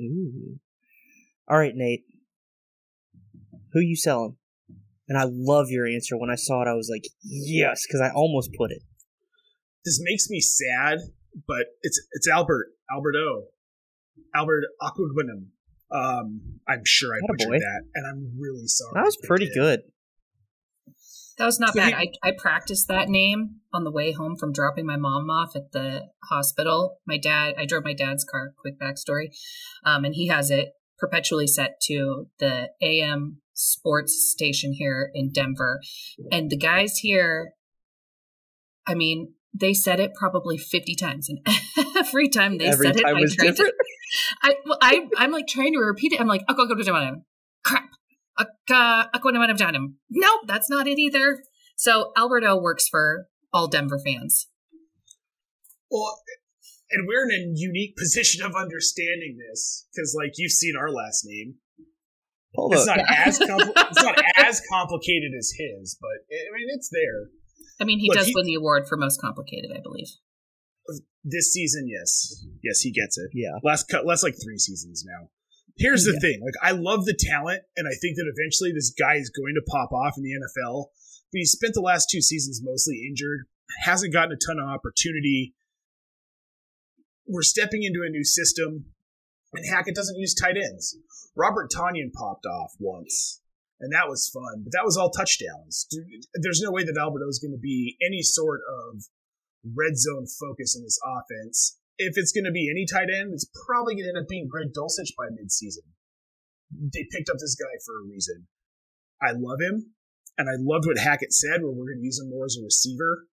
[0.00, 0.58] Ooh.
[1.48, 2.04] All right, Nate.
[3.72, 4.36] Who you selling?
[5.08, 6.16] And I love your answer.
[6.16, 8.82] When I saw it, I was like, yes, because I almost put it.
[9.84, 10.98] This makes me sad,
[11.46, 13.46] but it's it's Albert Alberto
[14.34, 15.46] Albert Okwuegbunam.
[15.92, 17.58] Um, I'm sure I butchered boy.
[17.58, 18.92] that, and I'm really sorry.
[18.94, 19.80] That was pretty good.
[21.38, 21.94] That was not so bad.
[21.98, 25.56] He, I, I practiced that name on the way home from dropping my mom off
[25.56, 26.98] at the hospital.
[27.06, 28.52] My dad, I drove my dad's car.
[28.60, 29.30] Quick backstory,
[29.84, 35.80] um, and he has it perpetually set to the AM sports station here in Denver.
[36.30, 37.52] And the guys here,
[38.86, 41.38] I mean, they said it probably 50 times and
[41.96, 43.72] every time they every said time it, was I different.
[43.72, 43.84] To,
[44.42, 46.20] I, well, I, I'm like trying to repeat it.
[46.20, 47.22] I'm like, I go, go, go, go,
[47.64, 47.88] crap.
[50.08, 51.42] Nope, that's not it either.
[51.76, 54.46] So Alberto works for all Denver fans.
[55.90, 56.18] Well,
[56.90, 61.24] and we're in a unique position of understanding this because, like, you've seen our last
[61.26, 61.56] name.
[62.54, 62.96] Hold it's up.
[62.96, 67.30] not as compl- it's not as complicated as his, but it, I mean it's there.
[67.80, 70.08] I mean, he Look, does he, win the award for most complicated, I believe.
[71.24, 73.30] This season, yes, yes, he gets it.
[73.32, 75.28] Yeah, last cut, last like three seasons now.
[75.76, 76.20] Here's the yeah.
[76.20, 79.54] thing: like, I love the talent, and I think that eventually this guy is going
[79.54, 80.86] to pop off in the NFL.
[81.32, 83.46] But he spent the last two seasons mostly injured,
[83.84, 85.54] hasn't gotten a ton of opportunity.
[87.28, 88.86] We're stepping into a new system,
[89.52, 90.96] and Hackett doesn't use tight ends.
[91.36, 93.40] Robert Tonyan popped off once.
[93.80, 94.62] and that was fun.
[94.62, 95.88] But that was all touchdowns.
[96.34, 99.04] There's no way that Alberto is going to be any sort of
[99.64, 101.78] red zone focus in this offense.
[101.98, 104.48] If it's going to be any tight end, it's probably going to end up being
[104.48, 105.88] Greg Dulcich by midseason.
[106.70, 108.46] They picked up this guy for a reason.
[109.20, 109.92] I love him,
[110.38, 112.64] and I loved what Hackett said, where we're going to use him more as a
[112.64, 113.26] receiver.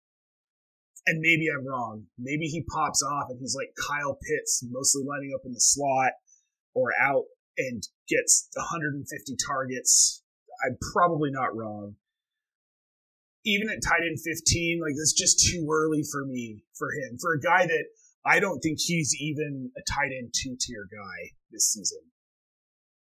[1.08, 2.04] And maybe I'm wrong.
[2.20, 6.12] Maybe he pops off and he's like Kyle Pitts, mostly lining up in the slot
[6.76, 7.24] or out
[7.58, 9.08] and gets 150
[9.48, 10.22] targets.
[10.66, 11.96] I'm probably not wrong
[13.48, 17.18] even at tight end 15, like it's just too early for me for him.
[17.20, 17.86] For a guy that
[18.26, 22.12] I don't think he's even a tight end two tier guy this season.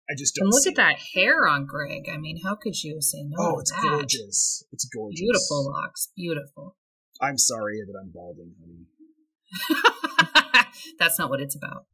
[0.08, 0.46] I just don't.
[0.46, 2.06] And look at that hair on Greg.
[2.14, 3.36] I mean, how could you say no?
[3.40, 3.82] Oh, it's that?
[3.82, 4.64] gorgeous.
[4.72, 5.20] It's gorgeous.
[5.20, 6.12] Beautiful locks.
[6.16, 6.78] Beautiful.
[7.22, 8.86] I'm sorry that I'm balding, honey.
[11.00, 11.86] That's not what it's about.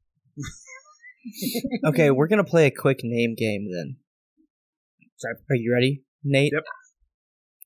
[1.85, 3.97] okay, we're gonna play a quick name game then.
[5.49, 6.53] Are you ready, Nate?
[6.53, 6.63] Yep.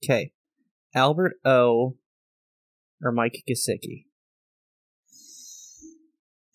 [0.04, 0.32] Okay.
[0.94, 1.98] Albert O
[3.02, 4.06] or Mike Gesicki?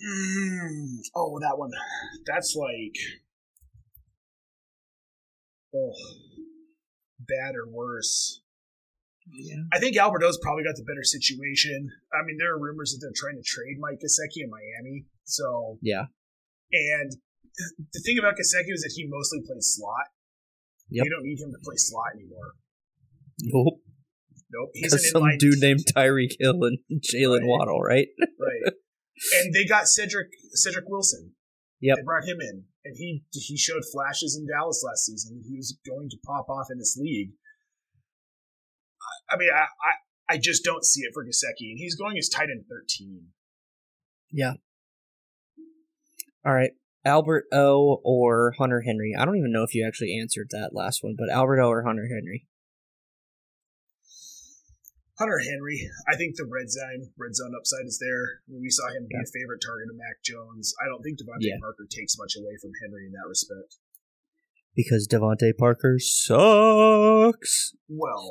[0.03, 1.71] Mm, oh, that one.
[2.27, 2.97] That's like,
[5.75, 5.93] oh,
[7.19, 8.41] bad or worse.
[9.33, 9.63] Yeah.
[9.73, 11.89] I think Alberto's probably got the better situation.
[12.13, 15.07] I mean, there are rumors that they're trying to trade Mike Gesicki in Miami.
[15.25, 16.07] So yeah.
[16.73, 17.13] And
[17.93, 20.11] the thing about Gesicki is that he mostly plays slot.
[20.91, 21.05] Yep.
[21.05, 22.55] You don't need him to play slot anymore.
[23.43, 23.81] Nope.
[24.53, 24.71] Nope.
[24.75, 27.47] He's an some dude named Tyreek Hill and Jalen right.
[27.47, 28.09] Waddle, right?
[28.19, 28.73] right.
[29.37, 31.33] And they got Cedric Cedric Wilson.
[31.83, 31.97] Yep.
[31.97, 35.43] They brought him in, and he he showed flashes in Dallas last season.
[35.47, 37.33] He was going to pop off in this league.
[39.31, 42.29] I, mean, I, I I just don't see it for Gesicki, and he's going as
[42.29, 43.29] tight end thirteen.
[44.31, 44.55] Yeah.
[46.45, 46.71] All right.
[47.05, 49.15] Albert O or Hunter Henry.
[49.19, 51.83] I don't even know if you actually answered that last one, but Albert O or
[51.85, 52.47] Hunter Henry.
[55.19, 58.41] Hunter Henry, I think the red zone red zone upside is there.
[58.49, 59.21] I mean, we saw him be yeah.
[59.21, 60.73] a favorite target of Mac Jones.
[60.81, 61.61] I don't think DeVante yeah.
[61.61, 63.77] Parker takes much away from Henry in that respect.
[64.75, 67.75] Because DeVante Parker sucks.
[67.89, 68.31] Well,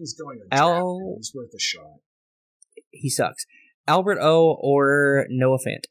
[0.00, 2.00] he's going to Al- He's worth a shot.
[2.90, 3.46] He sucks.
[3.86, 5.84] Albert O or Noah Fant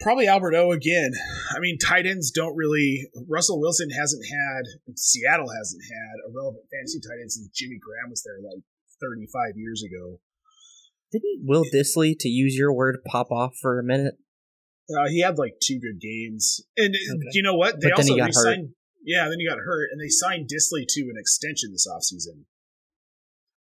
[0.00, 1.12] probably Albert O again.
[1.54, 3.06] I mean, tight ends don't really.
[3.28, 8.10] Russell Wilson hasn't had, Seattle hasn't had a relevant fantasy tight end since Jimmy Graham
[8.10, 8.62] was there like
[9.00, 10.18] 35 years ago.
[11.12, 14.14] Didn't Will Dissly, to use your word, pop off for a minute?
[14.88, 17.30] Uh, he had like two good games, and okay.
[17.32, 17.80] you know what?
[17.80, 18.70] They but also re-signed.
[19.02, 22.44] Yeah, then he got hurt, and they signed Dissly to an extension this offseason.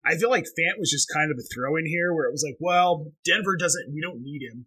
[0.06, 2.43] I feel like Fant was just kind of a throw in here, where it was
[2.45, 3.93] like, well, Denver doesn't.
[3.93, 4.65] We don't need him.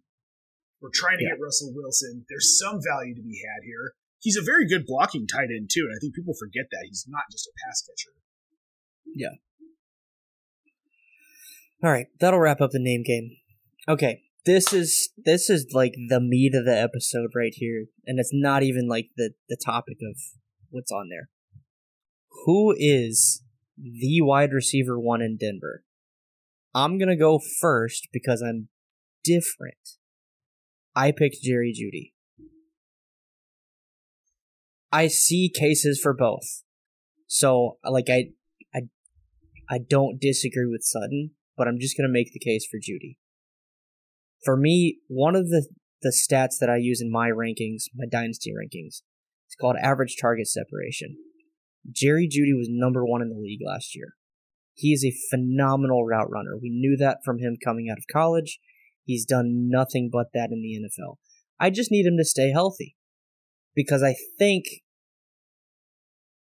[0.81, 1.31] We're trying to yeah.
[1.31, 2.25] get Russell Wilson.
[2.29, 3.93] There's some value to be had here.
[4.19, 7.05] He's a very good blocking tight end too, and I think people forget that he's
[7.07, 8.13] not just a pass catcher.
[9.13, 9.35] Yeah.
[11.83, 13.31] All right, that'll wrap up the name game.
[13.89, 18.31] Okay, this is this is like the meat of the episode right here, and it's
[18.31, 20.19] not even like the the topic of
[20.71, 21.29] what's on there.
[22.45, 23.43] Who is
[23.77, 25.83] the wide receiver one in Denver?
[26.73, 28.69] I'm gonna go first because I'm
[29.23, 29.97] different.
[30.95, 32.13] I picked Jerry Jeudy.
[34.91, 36.63] I see cases for both.
[37.27, 38.31] So like I
[38.73, 38.81] I
[39.69, 43.17] I don't disagree with Sutton, but I'm just gonna make the case for Jeudy.
[44.43, 45.67] For me, one of the
[46.01, 49.01] the stats that I use in my rankings, my dynasty rankings,
[49.51, 51.17] it's called average target separation.
[51.91, 54.13] Jerry Jeudy was number one in the league last year.
[54.73, 56.55] He is a phenomenal route runner.
[56.55, 58.59] We knew that from him coming out of college.
[59.03, 61.17] He's done nothing but that in the NFL.
[61.59, 62.95] I just need him to stay healthy
[63.75, 64.63] because I think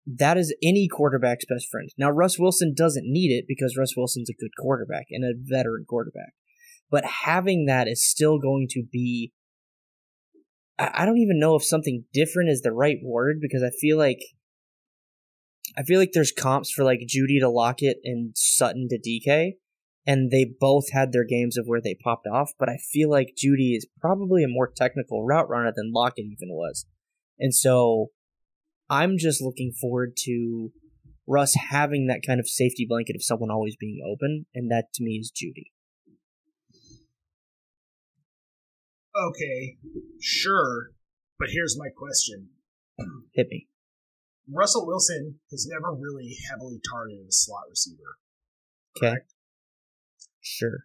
[0.07, 1.89] that is any quarterback's best friend.
[1.97, 5.83] Now, Russ Wilson doesn't need it because Russ Wilson's a good quarterback and a veteran
[5.85, 6.35] quarterback.
[6.89, 9.33] But having that is still going to be.
[10.79, 14.19] I don't even know if something different is the right word because I feel like.
[15.77, 19.53] I feel like there's comps for like Jeudy to Lockett and Sutton to DK
[20.05, 23.37] and they both had their games of where they popped off, but I feel like
[23.37, 26.85] Jeudy is probably a more technical route runner than Lockett even was.
[27.39, 28.07] And so
[28.89, 30.71] I'm just looking forward to
[31.25, 35.03] Russ having that kind of safety blanket of someone always being open, and that to
[35.03, 35.71] me is Jeudy.
[39.15, 39.77] Okay,
[40.19, 40.91] sure,
[41.37, 42.49] but here's my question.
[43.33, 43.67] Hit me.
[44.51, 48.17] Russell Wilson has never really heavily targeted a slot receiver.
[48.97, 49.11] Okay.
[49.11, 49.33] Correct?
[50.41, 50.83] Sure.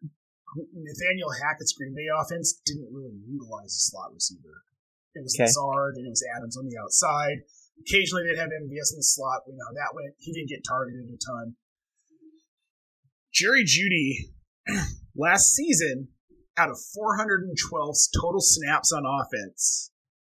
[0.73, 4.63] Nathaniel Hackett's Green Bay offense didn't really utilize a slot receiver.
[5.15, 5.45] It was Okay.
[5.45, 7.43] Lazard and it was Adams on the outside.
[7.81, 9.43] Occasionally they'd have MVS in the slot.
[9.47, 10.15] We know how that went.
[10.19, 11.57] He didn't get targeted a ton.
[13.33, 14.31] Jerry Jeudy,
[15.17, 16.09] last season,
[16.59, 19.91] out of 412 total snaps on offense,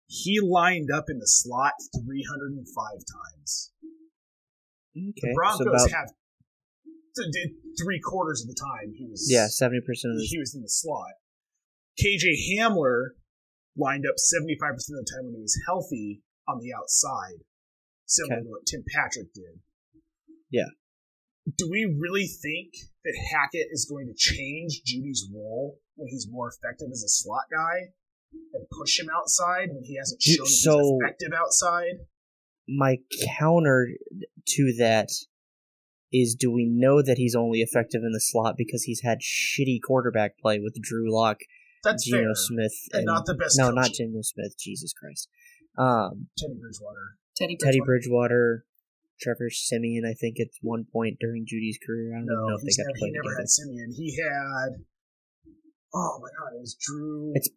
[0.08, 3.72] he lined up in the slot 305 times.
[4.96, 6.10] Okay, The so Broncos about have
[7.16, 10.56] did three quarters of the time he was yeah seventy percent of the he was
[10.56, 11.12] in the slot.
[12.02, 13.16] KJ Hamler
[13.78, 17.44] lined up 75% of the time when he was healthy on the outside,
[18.06, 18.44] similar Okay.
[18.44, 19.60] to what Tim Patrick did.
[20.50, 20.72] Yeah.
[21.58, 26.50] Do we really think that Hackett is going to change Jeudy's role when he's more
[26.50, 27.94] effective as a slot guy
[28.54, 31.96] and push him outside when he hasn't You- shown that so- he's effective outside?
[32.68, 32.98] my
[33.38, 33.90] counter
[34.48, 35.10] to that
[36.14, 39.80] is do we know that he's only effective in the slot because he's had shitty
[39.86, 41.40] quarterback play with Drew Lock,
[41.84, 42.36] That's Geno fair.
[42.36, 44.10] Smith, And not the best No, not coaching.
[44.12, 44.58] Geno Smith.
[44.60, 45.30] Jesus Christ.
[45.78, 47.18] Um, Teddy Bridgewater.
[47.36, 48.66] Teddy Teddy Bridgewater.
[48.66, 48.66] Bridgewater,
[49.22, 50.06] Trevor Siemian.
[50.06, 52.78] I think at one point during Jeudy's career, I don't even know if they he's
[52.78, 53.42] got never, to play he never together.
[53.42, 53.92] had Siemian.
[53.96, 54.86] He had.
[55.94, 57.32] Oh my god, it was Drew.
[57.36, 57.50] It's-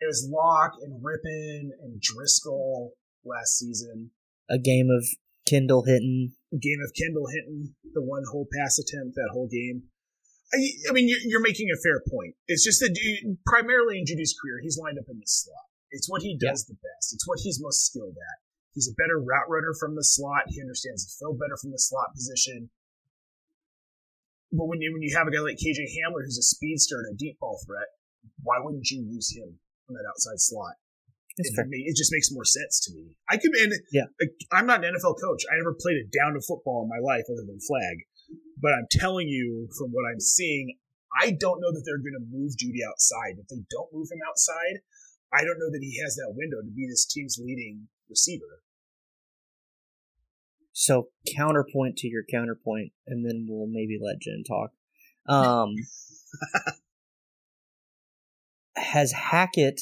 [0.00, 2.90] it was Lock and Rypien and Driskel
[3.24, 4.10] last season.
[4.50, 5.06] A game of
[5.46, 6.34] Kendall Hinton.
[6.50, 7.76] Game of Kendall Hinton.
[7.94, 9.84] the one whole pass attempt that whole game.
[10.52, 12.34] I, I mean, you're, you're making a fair point.
[12.48, 12.96] It's just that
[13.46, 15.68] primarily in Jeudy's career, he's lined up in the slot.
[15.92, 17.12] It's what he does the best.
[17.14, 18.38] It's what he's most skilled at.
[18.74, 20.44] He's a better route runner from the slot.
[20.48, 22.70] He understands the field better from the slot position.
[24.52, 27.14] But when you when you have a guy like KJ Hamler who's a speedster and
[27.14, 27.88] a deep ball threat,
[28.44, 30.76] why wouldn't you use him on that outside slot?
[31.40, 33.16] It, it just makes more sense to me.
[33.28, 34.12] I could, and Yeah.
[34.20, 35.40] like, I'm not an NFL coach.
[35.48, 38.04] I never played a down of football in my life other than flag.
[38.60, 40.76] But I'm telling you, from what I'm seeing,
[41.20, 43.40] I don't know that they're going to move Jeudy outside.
[43.40, 44.84] If they don't move him outside,
[45.32, 48.60] I don't know that he has that window to be this team's leading receiver.
[50.72, 54.70] So counterpoint to your counterpoint, and then we'll maybe let Jen talk.
[55.26, 55.74] Um,
[58.76, 59.80] has Hackett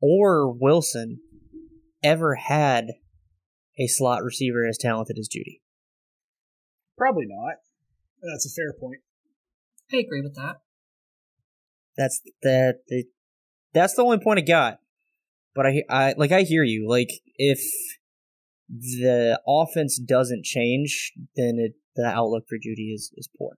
[0.00, 1.20] or Wilson
[2.02, 2.92] ever had
[3.78, 5.60] a slot receiver as talented as Jeudy?
[6.96, 7.56] Probably not.
[8.22, 9.00] That's a fair point.
[9.92, 10.60] I agree with that.
[11.96, 12.80] That's that.
[12.88, 13.04] The,
[13.72, 14.78] that's the only point I got.
[15.54, 16.88] But I, I like I hear you.
[16.88, 17.60] Like if
[18.70, 23.56] the offense doesn't change, then it, the outlook for Jeudy is is poor.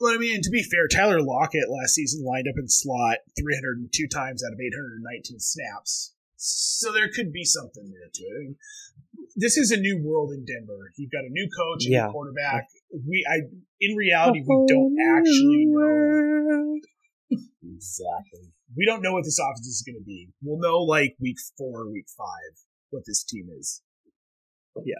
[0.00, 4.08] Well, I mean, to be fair, Tyler Lockett last season lined up in slot 302
[4.08, 6.14] times out of 819 snaps.
[6.36, 8.34] So there could be something there to it.
[8.34, 8.56] I mean,
[9.36, 10.90] this is a new world in Denver.
[10.96, 12.06] You've got a new coach, a Yeah.
[12.06, 12.66] new quarterback.
[12.92, 13.42] We, I,
[13.80, 16.78] in reality, we don't actually know
[17.62, 18.50] exactly.
[18.76, 20.30] We don't know what this offense is going to be.
[20.42, 22.58] We'll know like week four, week five,
[22.92, 23.82] what this team is.
[24.84, 24.94] Yeah.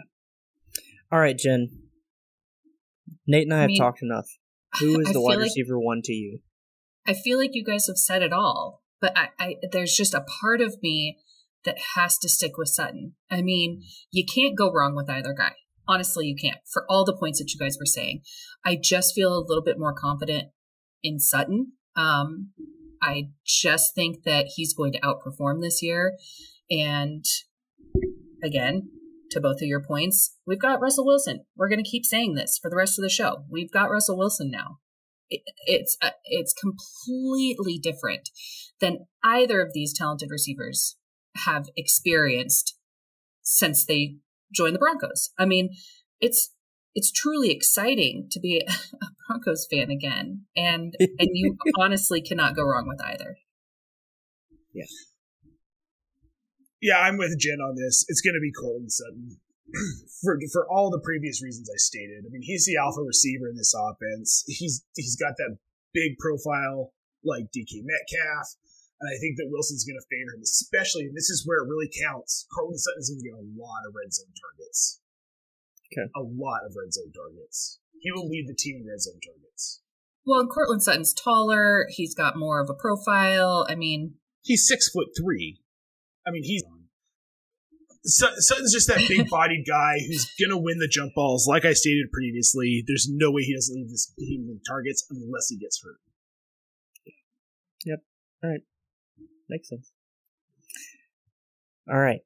[1.11, 1.69] All right, Jen.
[3.27, 4.27] Nate and I I have mean, talked enough.
[4.81, 6.41] Who is I the feel wide like- receiver one to you?
[7.07, 10.25] I feel like you guys have said it all, but I, I there's just a
[10.41, 11.19] part of me
[11.65, 13.15] that has to stick with Sutton.
[13.31, 15.53] I mean, you can't go wrong with either guy.
[15.89, 16.59] Honestly, you can't.
[16.73, 18.23] For all the points that you guys were saying,
[18.65, 20.51] I just feel a little bit more confident
[21.03, 21.73] in Sutton.
[21.97, 22.51] Um,
[23.03, 26.17] I just think that he's going to outperform this year.
[26.71, 27.25] And
[28.43, 28.91] again,
[29.31, 31.45] to both of your points, we've got Russell Wilson.
[31.57, 33.45] We're going to keep saying this for the rest of the show.
[33.51, 34.79] We've got Russell Wilson now.
[35.31, 38.29] It, it's uh, it's completely different
[38.81, 40.97] than either of these talented receivers
[41.47, 42.77] have experienced
[43.43, 44.17] since they
[44.55, 45.31] joined the Broncos.
[45.39, 45.71] I mean,
[46.21, 46.53] it's
[46.95, 48.67] it's truly exciting to be
[49.03, 53.39] a Broncos fan again, and and you honestly cannot go wrong with either.
[54.75, 54.85] Yeah,
[56.99, 58.05] I'm with Jen on this.
[58.09, 59.38] It's going to be Courtland Sutton.
[60.23, 62.25] for for all the previous reasons I stated.
[62.27, 64.45] I mean, he's the alpha receiver in this offense.
[64.47, 65.57] He's he's got that
[65.95, 66.92] big profile
[67.25, 68.49] like DK Metcalf,
[69.01, 71.07] and I think that Wilson's going to favor him, especially.
[71.09, 72.47] And this is where it really counts.
[72.53, 75.00] Courtland Sutton's going to get a lot of red zone targets.
[75.92, 76.09] Okay.
[76.17, 77.79] a lot of red zone targets.
[78.00, 79.83] He will lead the team in red zone targets.
[80.25, 81.87] Well, and Courtland Sutton's taller.
[81.90, 83.67] He's got more of a profile.
[83.69, 85.61] I mean, He's six foot three.
[86.27, 86.62] I mean, he's Sut-
[88.05, 91.46] Sutton's just that big bodied guy who's gonna win the jump balls.
[91.48, 95.48] Like I stated previously, there's no way he doesn't leave this team in targets unless
[95.48, 96.00] he gets hurt.
[97.85, 98.00] Yep.
[98.42, 98.61] All right.
[99.48, 99.92] Makes sense.
[101.90, 102.21] All right.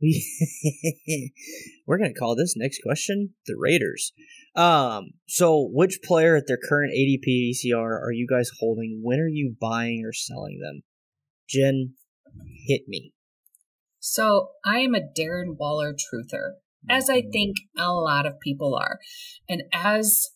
[0.00, 1.32] We
[1.86, 4.12] we're gonna call this next question the Raiders.
[4.54, 9.00] Um, so which player at their current ADP ECR are you guys holding?
[9.02, 10.82] When are you buying or selling them?
[11.48, 11.94] Jen,
[12.66, 13.12] hit me.
[14.04, 16.54] So I am a Darren Waller truther,
[16.90, 17.30] as I mm-hmm.
[17.30, 18.98] think a lot of people are.
[19.48, 20.30] And as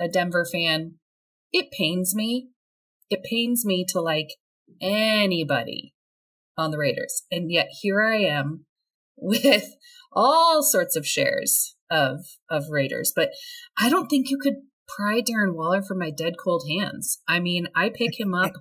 [0.00, 0.96] a Denver fan,
[1.52, 2.48] it pains me.
[3.08, 4.30] It pains me to like
[4.82, 5.94] anybody
[6.58, 7.22] on the Raiders.
[7.30, 8.66] And yet here I am
[9.16, 9.76] with
[10.12, 12.18] all sorts of shares of
[12.50, 13.12] of Raiders.
[13.14, 13.28] But
[13.78, 14.54] I don't think you could
[14.88, 17.20] pry Darren Waller from my dead cold hands.
[17.28, 18.52] I mean, I pick him up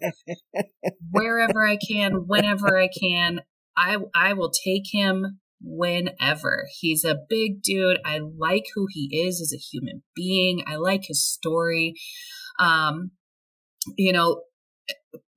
[1.10, 3.42] wherever I can, whenever I can.
[3.78, 6.66] I I will take him whenever.
[6.80, 8.00] He's a big dude.
[8.06, 10.64] I like who he is as a human being.
[10.68, 11.94] I like his story.
[12.60, 13.12] Um,
[13.98, 14.42] you know,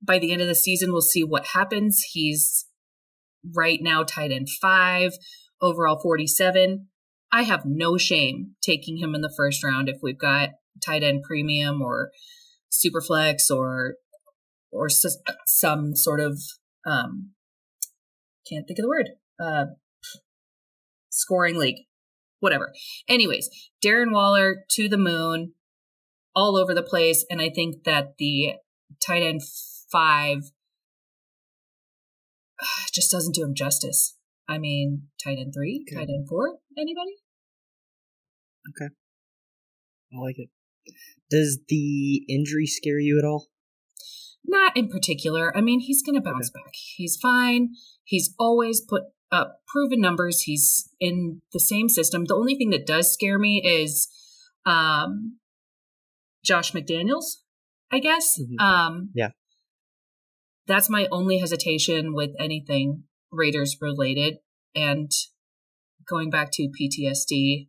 [0.01, 2.03] by the end of the season, we'll see what happens.
[2.11, 2.65] He's
[3.55, 5.13] right now tight end five,
[5.61, 6.87] overall 47.
[7.31, 10.49] I have no shame taking him in the first round if we've got
[10.85, 12.11] tight end premium or
[12.69, 13.95] super flex or
[14.71, 14.87] or
[15.45, 16.39] some sort of
[16.85, 17.31] um
[18.49, 19.09] can't think of the word.
[19.39, 19.65] Uh
[21.09, 21.85] scoring league.
[22.39, 22.73] Whatever.
[23.07, 23.49] Anyways
[23.83, 25.53] darren waller to the moon
[26.35, 28.53] all over the place and i think that the
[29.05, 29.41] tight end
[29.91, 30.51] five
[32.93, 34.15] just doesn't do him justice.
[34.47, 35.95] I mean tight end three okay.
[35.95, 37.11] tight end four anybody?
[38.69, 38.93] Okay.
[40.13, 40.49] I like it.
[41.29, 43.47] Does the injury scare you at all?
[44.47, 45.55] Not in particular.
[45.55, 46.63] I mean, he's going to bounce okay.
[46.63, 46.73] back.
[46.95, 47.71] He's fine.
[48.03, 50.41] He's always put up proven numbers.
[50.43, 52.25] He's in the same system.
[52.25, 54.07] The only thing that does scare me is
[54.65, 55.37] um,
[56.45, 57.37] Josh McDaniels,
[57.91, 58.39] I guess.
[58.39, 58.59] Mm-hmm.
[58.59, 59.29] Um, yeah.
[60.65, 64.37] That's my only hesitation with anything Raiders related.
[64.75, 65.11] And
[66.07, 67.67] going back to PTSD,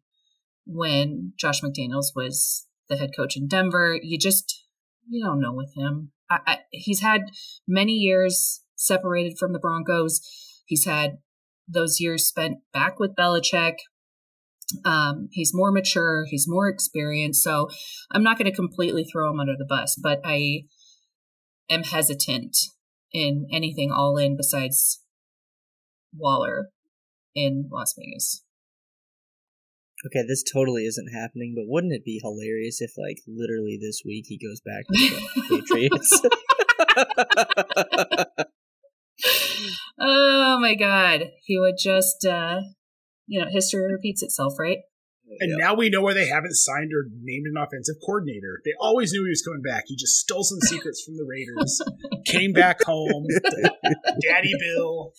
[0.68, 3.99] when Josh McDaniels was the head coach in Denver.
[4.01, 4.64] You just
[5.09, 6.13] you don't know with him.
[6.31, 7.23] I, I, he's had
[7.67, 10.21] many years separated from the Broncos.
[10.67, 11.19] He's had
[11.67, 13.77] those years spent back with Belichick.
[14.85, 16.27] Um, he's more mature.
[16.29, 17.43] He's more experienced.
[17.43, 17.69] So
[18.13, 20.65] I'm not going to completely throw him under the bus, but I
[21.71, 22.57] am hesitant
[23.13, 25.03] in anything all in besides
[26.15, 26.69] Waller
[27.35, 28.45] in Las Vegas
[30.07, 34.26] okay, this totally isn't happening, but wouldn't it be hilarious if, like, literally this week
[34.28, 36.22] he goes back to the Patriots?
[40.01, 41.30] oh my god.
[41.44, 42.61] He would just, uh,
[43.26, 44.78] you know, history repeats itself, right?
[45.40, 45.59] And yep.
[45.59, 48.61] now we know why they haven't signed or named an offensive coordinator.
[48.64, 49.84] They always knew he was coming back.
[49.86, 51.82] He just stole some secrets from the Raiders,
[52.24, 53.26] came back home,
[54.22, 55.12] Daddy Bill.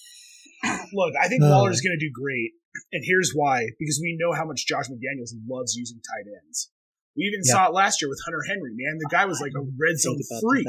[0.94, 2.52] Look, I think Waller is going to do great.
[2.92, 6.70] And here's why because we know how much Josh McDaniels loves using tight ends.
[7.18, 7.54] We even yeah.
[7.54, 8.98] saw it last year with Hunter Henry, man.
[9.00, 10.68] The guy was like a red zone freak.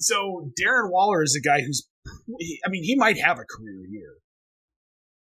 [0.00, 1.86] So Darren Waller is a guy who's,
[2.66, 4.14] I mean, he might have a career year.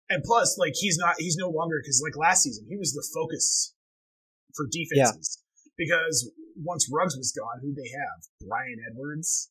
[0.09, 3.07] And plus, like, he's not, he's no longer, because like last season, he was the
[3.14, 3.75] focus
[4.55, 5.39] for defenses.
[5.41, 5.75] Yeah.
[5.79, 6.31] Because
[6.62, 8.47] once Ruggs was gone, who they have?
[8.47, 9.51] Bryan Edwards,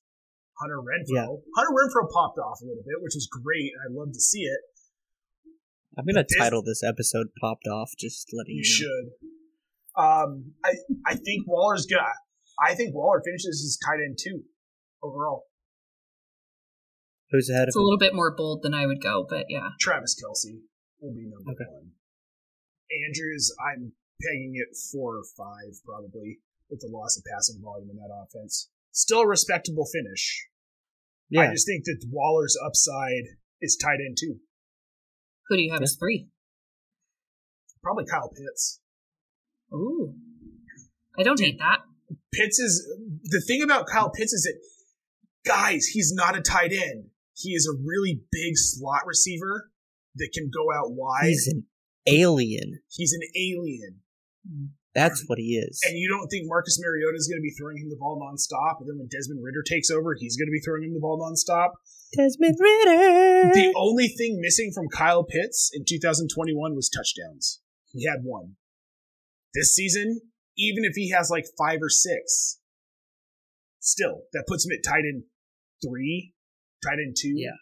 [0.61, 1.17] Hunter Renfrow.
[1.17, 1.27] Yeah.
[1.57, 3.73] Hunter Renfrow popped off a little bit, which was great.
[3.81, 4.61] I love to see it.
[5.97, 9.05] I'm gonna title this episode "Popped Off." Just letting you, you should.
[9.97, 12.07] Um, I I think Waller's gonna.
[12.63, 14.43] I think Waller finishes his tight end two
[15.03, 15.45] overall.
[17.31, 17.81] Who's ahead it's of?
[17.81, 19.69] a little bit more bold than I would go, but yeah.
[19.79, 20.59] Travis Kelce
[21.01, 21.69] will be number okay.
[21.71, 21.91] one.
[23.07, 26.39] Andrews, I'm pegging it four or five probably
[26.69, 28.69] with the loss of passing volume in that offense.
[28.91, 30.47] Still a respectable finish.
[31.31, 31.41] Yeah.
[31.43, 33.23] I just think that Waller's upside
[33.61, 34.35] is tight end too.
[35.47, 36.27] Who do you have as three?
[37.81, 38.79] Probably Kyle Pitts.
[39.73, 40.13] Ooh.
[41.17, 41.79] I don't hate that.
[42.33, 42.85] Pitts is
[43.23, 44.59] the thing about Kyle Pitts is that
[45.49, 47.05] guys, he's not a tight end.
[47.33, 49.71] He is a really big slot receiver
[50.15, 51.23] that can go out wide.
[51.23, 51.65] He's an
[52.07, 52.81] alien.
[52.89, 54.01] He's an alien.
[54.93, 55.79] That's what he is.
[55.87, 58.81] And you don't think Marcus Mariota is going to be throwing him the ball nonstop,
[58.81, 61.15] and then when Desmond Ridder takes over, he's going to be throwing him the ball
[61.15, 61.71] nonstop?
[62.15, 63.53] Desmond Ridder.
[63.53, 67.61] The only thing missing from Kyle Pitts in 2021 was touchdowns.
[67.93, 68.55] He had one.
[69.53, 70.19] This season,
[70.57, 72.59] even if he has like five or six,
[73.79, 75.23] still that puts him at tight end
[75.83, 76.33] three,
[76.83, 77.33] tight end two.
[77.35, 77.59] Yeah.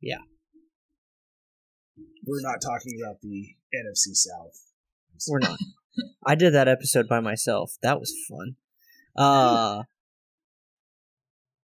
[0.00, 0.24] Yeah.
[2.26, 4.65] We're not talking about the NFC South.
[5.28, 5.58] We're not.
[6.26, 7.72] I did that episode by myself.
[7.82, 8.56] That was fun.
[9.16, 9.84] Uh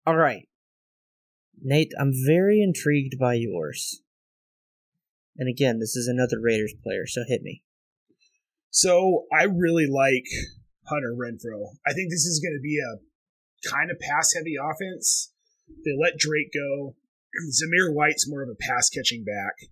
[0.06, 0.48] All right.
[1.62, 4.02] Nate, I'm very intrigued by yours.
[5.38, 7.64] And again, this is another Raiders player, so hit me.
[8.70, 10.26] So I really like
[10.88, 11.76] Hunter Renfrow.
[11.86, 15.34] I think this is going to be a kind of pass heavy offense.
[15.86, 16.96] They let Drake go.
[17.52, 19.70] Zamir White's more of a pass catching back.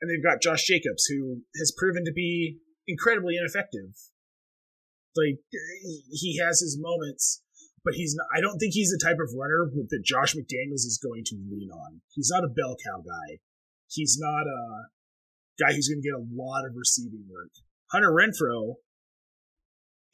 [0.00, 3.92] And they've got Josh Jacobs, who has proven to be incredibly ineffective.
[5.14, 5.40] Like,
[6.10, 7.42] he has his moments,
[7.84, 11.00] but he's not, I don't think he's the type of runner that Josh McDaniels is
[11.02, 12.00] going to lean on.
[12.14, 13.38] He's not a bell cow guy.
[13.88, 14.88] He's not a
[15.58, 17.50] guy who's going to get a lot of receiving work.
[17.92, 18.76] Hunter Renfrow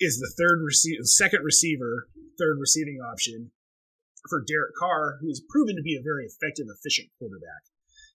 [0.00, 2.08] is the third receiver, second receiver,
[2.38, 3.52] third receiving option
[4.28, 7.62] for Derek Carr, who has proven to be a very effective, efficient quarterback.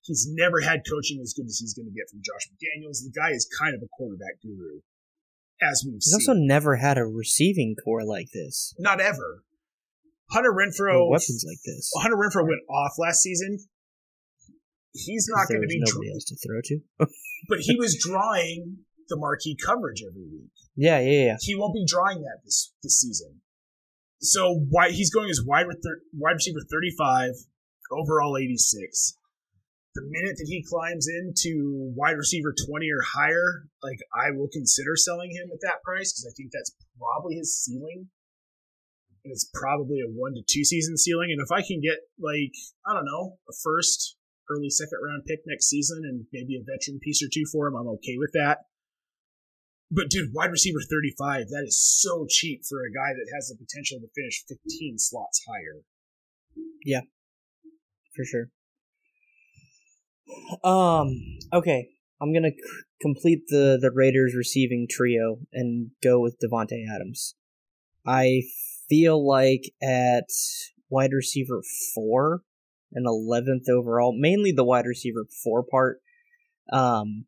[0.04, 3.04] He's never had coaching as good as he's going to get from Josh McDaniels.
[3.04, 4.82] The guy is kind of a quarterback guru,
[5.62, 6.16] as we've He's seen.
[6.16, 8.74] also never had a receiving corps like this.
[8.80, 9.44] Not ever.
[10.32, 11.92] Hunter Renfrow Or weapons like this.
[11.98, 13.60] Hunter Renfrow went off last season.
[14.94, 16.80] He's not going to be, nobody dr- else to throw to.
[17.50, 20.52] but he was drawing the marquee coverage every week.
[20.76, 21.38] yeah, yeah, yeah.
[21.42, 23.42] He won't be drawing that this this season.
[24.20, 27.32] So why he's going as wide with thir- wide receiver thirty five,
[27.92, 29.18] overall eighty six.
[29.94, 34.96] The minute that he climbs into wide receiver twenty or higher, like I will consider
[34.96, 38.08] selling him at that price because I think that's probably his ceiling.
[39.26, 41.30] And it's probably a one to two season ceiling.
[41.32, 42.56] And if I can get like
[42.88, 44.16] I don't know a first,
[44.50, 47.76] early second round pick next season and maybe a veteran piece or two for him,
[47.76, 48.72] I'm okay with that.
[49.92, 53.60] But dude, wide receiver 35, that is so cheap for a guy that has the
[53.60, 55.84] potential to finish 15 slots higher.
[56.86, 57.02] Yeah,
[58.16, 58.48] for sure.
[60.64, 61.38] Um.
[61.54, 61.90] Okay,
[62.22, 67.36] I'm gonna c- complete the the Raiders receiving trio and go with Davante Adams.
[68.06, 68.44] I
[68.90, 70.30] feel like at
[70.90, 71.62] wide receiver
[71.94, 72.42] four
[72.94, 76.02] and eleventh overall, mainly the wide receiver four part.
[76.72, 77.26] Um.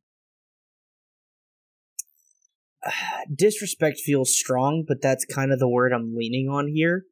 [3.34, 7.06] Disrespect feels strong, but that's kind of the word I'm leaning on here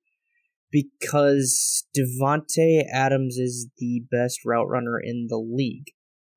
[0.72, 5.92] because Davante Adams is the best route runner in the league,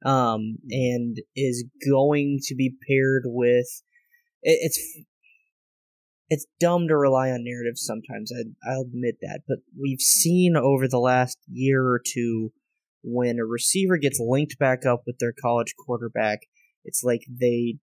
[0.05, 3.83] um, and is going to be paired with.
[4.43, 4.79] it- It's
[6.31, 8.33] it's dumb to rely on narratives sometimes.
[8.33, 12.53] I I'll admit that, but we've seen over the last year or two
[13.03, 16.41] when a receiver gets linked back up with their college quarterback,
[16.85, 17.77] it's like they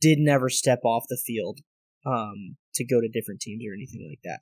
[0.00, 1.60] did never step off the field
[2.06, 4.40] um, to go to different teams or anything like that.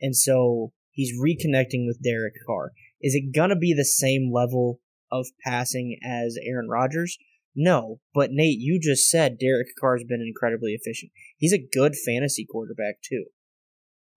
[0.00, 2.72] And so he's reconnecting with Derek Carr.
[3.00, 4.80] Is it going to be the same level
[5.10, 7.18] of passing as Aaron Rodgers?
[7.54, 11.10] No, but Nate, you just said Derek Carr's been incredibly efficient.
[11.36, 13.26] He's a good fantasy quarterback too.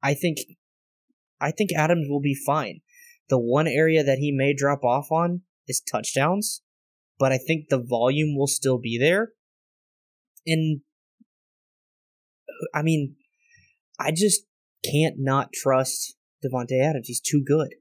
[0.03, 0.39] I think
[1.41, 2.81] I think Adams will be fine.
[3.29, 6.61] The one area that he may drop off on is touchdowns,
[7.17, 9.31] but I think the volume will still be there.
[10.45, 10.81] And
[12.73, 13.15] I mean,
[13.99, 14.43] I just
[14.83, 17.07] can't not trust Davante Adams.
[17.07, 17.75] He's too good.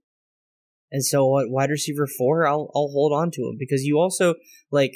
[0.90, 4.34] And so at wide receiver four, I'll I'll hold on to him because you also
[4.70, 4.92] like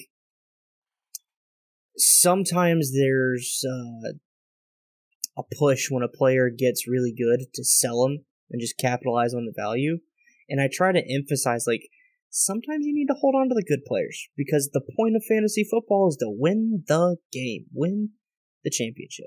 [1.97, 4.13] sometimes there's uh,
[5.39, 9.47] a push when a player gets really good to sell him and just capitalize on
[9.47, 9.99] the value.
[10.49, 11.89] And I try to emphasize like
[12.31, 15.67] sometimes you need to hold on to the good players because the point of fantasy
[15.69, 18.11] football is to win the game, win
[18.65, 19.27] the championship.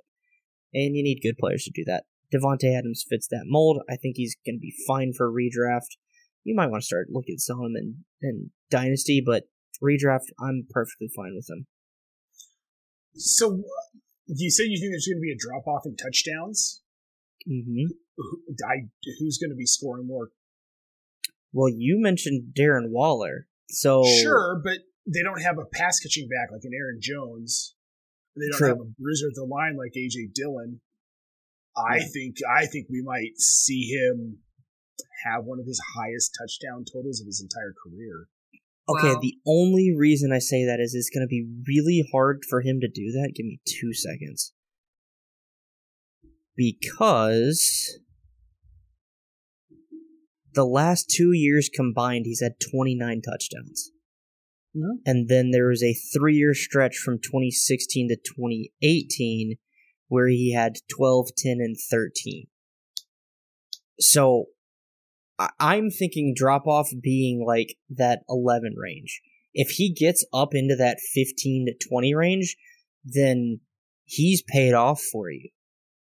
[0.74, 2.04] And you need good players to do that.
[2.34, 3.82] Davante Adams fits that mold.
[3.90, 5.98] I think he's going to be fine for redraft.
[6.44, 7.76] You might want to start looking at selling him
[8.22, 9.44] in, in Dynasty, but
[9.84, 11.68] redraft, I'm perfectly fine with him.
[13.16, 13.64] So
[14.28, 16.82] you said you think there's going to be a drop off in touchdowns.
[17.48, 17.86] hmm
[18.68, 20.30] I, who's going to be scoring more?
[21.54, 26.52] Well, you mentioned Darren Waller, so Sure, but they don't have a pass catching back
[26.52, 27.76] like an Aaron Jones.
[28.36, 28.68] They don't True.
[28.68, 30.82] have a bruiser at the line like AJ Dillon.
[31.88, 34.40] I think I think we might see him
[35.26, 38.28] have one of his highest touchdown totals of his entire career.
[38.90, 39.20] Okay, Wow.
[39.22, 42.80] the only reason I say that is it's going to be really hard for him
[42.80, 43.34] to do that.
[43.36, 44.54] Give me two seconds.
[46.56, 48.00] Because
[50.54, 53.92] the last two years combined, he's had 29 touchdowns.
[54.76, 55.02] Mhm.
[55.06, 59.58] And then there was a three year stretch from 2016 to 2018
[60.10, 62.48] where he had 12, 10, and 13.
[64.00, 64.46] So
[65.60, 69.22] I'm thinking drop off being like that 11 range.
[69.54, 72.58] If he gets up into that 15 to 20 range,
[73.04, 73.62] then
[74.04, 75.50] he's paid off for you.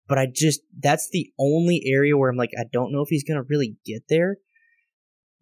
[0.07, 3.23] But I just, that's the only area where I'm like, I don't know if he's
[3.23, 4.37] going to really get there.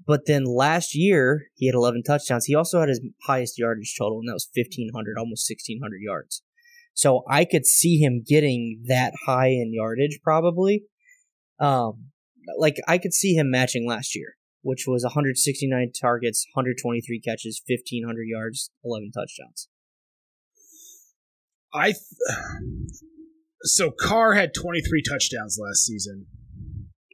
[0.05, 2.45] But then last year, he had 11 touchdowns.
[2.45, 6.43] He also had his highest yardage total, and that was 1,500, almost 1,600 yards.
[6.97, 10.85] So I could see him getting that high in yardage probably.
[11.59, 12.07] Um,
[12.57, 14.33] like I could see him matching last year,
[14.63, 19.69] which was 169 targets, 123 catches, 1500 yards, 11 touchdowns.
[21.71, 22.01] I th-
[23.61, 26.25] so Carr had 23 touchdowns last season.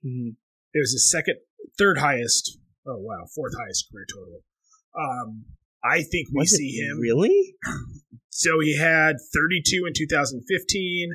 [0.06, 0.30] Mm-hmm.
[0.74, 1.40] It was his second,
[1.78, 2.58] third highest.
[2.88, 4.44] Oh wow, fourth highest career total.
[4.98, 5.44] Um,
[5.84, 7.00] I think we Was see him.
[7.00, 7.56] really.
[8.30, 11.10] So he had 32 in 2015,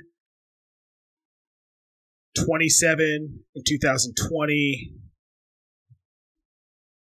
[2.37, 4.93] 27 in 2020,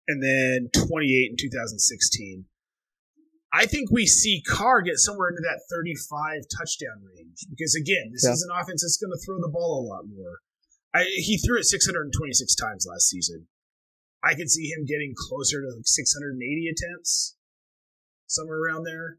[0.07, 2.45] and then 28 in 2016.
[3.53, 8.23] I think we see Carr get somewhere into that 35 touchdown range because again, this
[8.25, 8.33] Yeah.
[8.33, 10.39] is an offense that's going to throw the ball a lot more.
[10.93, 13.47] I, he threw it 626 times last season.
[14.23, 17.35] I could see him getting closer to like 680 attempts,
[18.27, 19.17] somewhere around there.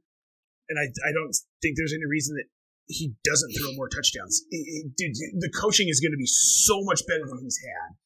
[0.68, 2.46] And I, I don't think there's any reason that
[2.88, 4.42] he doesn't throw more touchdowns.
[4.50, 7.96] It- it- dude, the coaching is going to be so much better than he's had.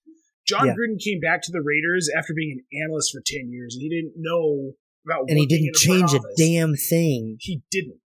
[0.46, 0.74] John Yeah.
[0.74, 3.88] Gruden came back to the Raiders after being an analyst for 10 years, and he
[3.88, 4.72] didn't know
[5.06, 7.36] about And he didn't change a damn thing.
[7.40, 8.00] He didn't.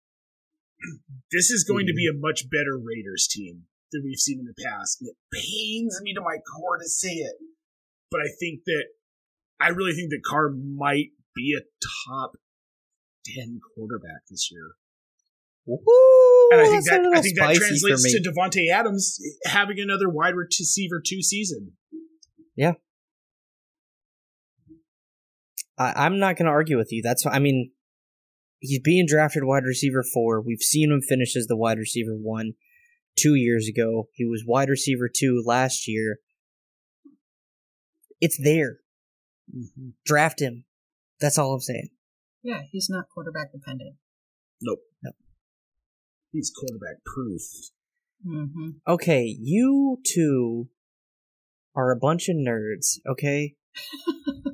[1.31, 2.19] This is going to be Mm-hmm.
[2.19, 4.99] a much better Raiders team than we've seen in the past.
[5.01, 7.37] And it pains me to my core to say it,
[8.11, 8.85] but I think that
[9.61, 11.63] I really think that Carr might be a
[12.11, 12.33] top
[13.25, 14.73] ten quarterback this year.
[15.65, 15.79] Woo,
[16.51, 21.01] And I think that I think that translates to Davante Adams having another wide receiver
[21.05, 21.73] two season.
[25.79, 27.01] I, I'm not going to argue with you.
[27.03, 27.71] That's I mean,
[28.59, 30.41] he's being drafted wide receiver four.
[30.41, 32.53] We've seen him finish as the wide receiver one
[33.17, 34.09] two years ago.
[34.15, 36.19] He was wide receiver two last year.
[38.21, 38.79] It's there.
[39.55, 39.91] Mm-hmm.
[40.05, 40.65] Draft him.
[41.21, 41.91] That's all I'm saying.
[42.43, 43.97] Yeah, he's not quarterback dependent.
[44.61, 44.81] Nope.
[45.03, 45.15] Nope.
[46.33, 47.43] He's quarterback proof.
[48.27, 48.71] Mm-hmm.
[48.87, 50.69] Okay, you two
[51.75, 53.55] are a bunch of nerds, okay?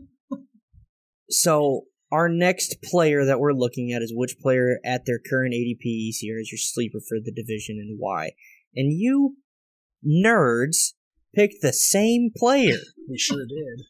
[1.31, 5.85] so, our next player that we're looking at is which player at their current ADP
[5.85, 8.31] each year is your sleeper for the division and why.
[8.75, 9.37] And you
[10.07, 10.95] nerds
[11.35, 12.79] picked the same player.
[13.11, 13.85] We sure did.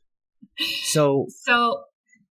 [0.86, 1.84] So, So,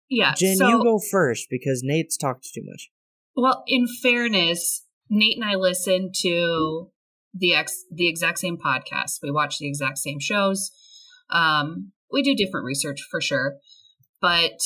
[0.10, 0.34] yeah.
[0.36, 2.90] Jen, so, you go first because Nate's talked too much.
[3.36, 6.92] Well, in fairness, Nate and I listen to
[7.34, 9.20] the ex the exact same podcast.
[9.22, 10.72] We watch the exact same shows.
[11.30, 13.58] Um, we do different research for sure,
[14.22, 14.60] but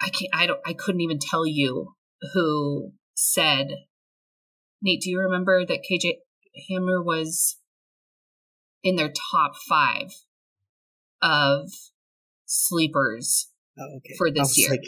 [0.00, 0.30] I can't.
[0.32, 0.60] I don't.
[0.64, 1.94] I couldn't even tell you
[2.32, 3.68] who said.
[4.80, 6.18] Nate, do you remember that KJ
[6.70, 7.58] Hamler was
[8.84, 10.12] in their top five
[11.20, 11.68] of
[12.46, 13.50] sleepers
[13.80, 14.14] Oh, okay.
[14.18, 14.70] For this I was year.
[14.70, 14.84] Like,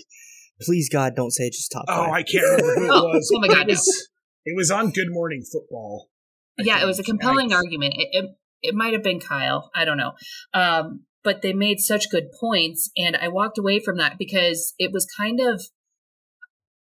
[0.62, 2.12] Please God, don't say just top Oh, five.
[2.12, 3.32] I can't remember who it Oh, was.
[3.34, 4.08] oh my God, It was,
[4.44, 6.08] it was on Good Morning Football.
[6.58, 7.94] I yeah, it was a compelling I- argument.
[7.96, 8.24] It, it,
[8.62, 9.70] it might have been Kyle.
[9.74, 10.12] I don't know.
[10.52, 12.90] Um, but they made such good points.
[12.96, 15.62] And I walked away from that because it was kind of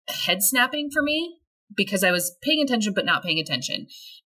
[0.08, 1.36] head snapping for me
[1.76, 3.86] because I was paying attention, but not paying attention.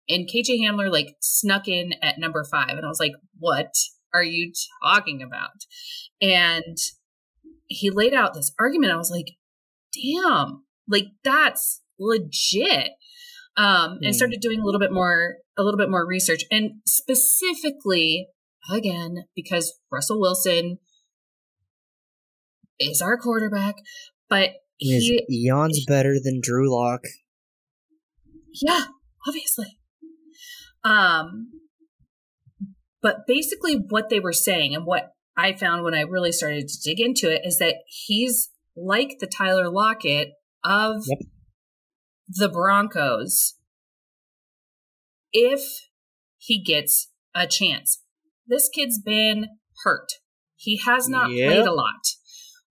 [0.09, 2.71] And KJ Hamler like snuck in at number five.
[2.71, 3.71] And I was like, what
[4.13, 4.53] are you
[4.83, 5.51] talking about?
[6.21, 6.77] And
[7.69, 8.93] he laid out this argument.
[8.93, 9.37] I was like,
[9.95, 12.91] damn, like that's legit
[13.57, 14.15] um, and Mm.
[14.15, 18.29] started doing a little bit more a little bit more research and specifically
[18.73, 20.79] again because russell wilson
[22.79, 23.75] is our quarterback
[24.29, 24.51] but
[24.81, 27.01] Is he eons better than Drew Lock?
[28.63, 28.85] yeah
[29.27, 29.79] obviously
[30.85, 31.51] um
[33.03, 36.79] but basically what they were saying and what i found when i really started to
[36.85, 40.33] dig into it is that he's like the tyler lockett
[40.65, 41.19] of Yep.
[42.29, 43.55] the broncos
[45.33, 45.61] if
[46.37, 48.03] he gets a chance
[48.47, 49.47] this kid's been
[49.85, 50.09] hurt
[50.57, 51.49] he has not Yep.
[51.53, 52.03] played a lot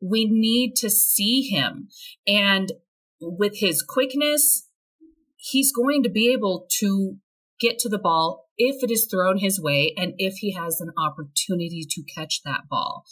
[0.02, 1.88] we need to see him
[2.28, 2.74] and
[3.20, 4.68] with his quickness
[5.38, 7.18] he's going to be able to
[7.60, 10.92] get to the ball if it is thrown his way and if he has an
[10.98, 13.04] opportunity to catch that ball.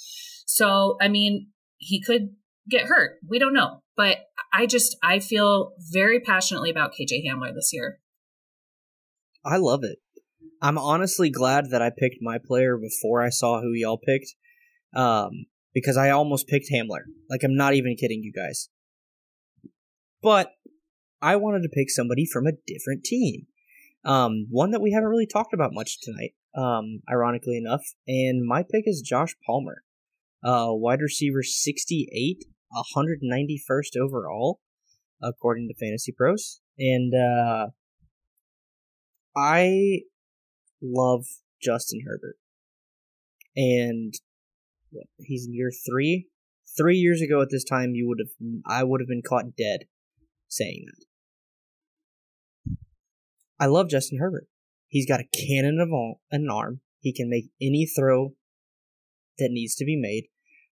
[0.46, 2.36] So, I mean, he could
[2.70, 3.20] get hurt.
[3.28, 3.82] We don't know.
[3.96, 4.18] But
[4.54, 8.00] I just, I feel very passionately about KJ Hamler this year.
[9.46, 10.00] I love it.
[10.62, 14.34] I'm honestly glad that I picked my player before I saw who y'all picked,
[14.96, 17.04] um, because I almost picked Hamler.
[17.30, 18.70] Like I'm not even kidding you guys.
[20.24, 20.54] But
[21.22, 23.48] I wanted to pick somebody from a different team,
[24.06, 26.34] um, one that we haven't really talked about much tonight.
[26.58, 29.84] Um, ironically enough, and my pick is Josh Palmer,
[30.41, 32.45] uh, wide receiver 68,
[32.95, 34.62] 191st overall,
[35.22, 37.68] according to Fantasy Pros, and uh,
[39.36, 40.03] I
[40.82, 41.26] love
[41.62, 42.38] Justin Herbert.
[43.56, 44.14] and
[44.91, 46.28] what, he's in year three.
[46.78, 49.88] Three years ago at this time, you would have I would have been caught dead
[50.47, 51.06] saying that.
[53.60, 54.47] I love Justin Herbert.
[54.88, 55.89] He's got a cannon of
[56.32, 56.82] an arm.
[56.99, 58.34] He can make any throw
[59.38, 60.26] that needs to be made.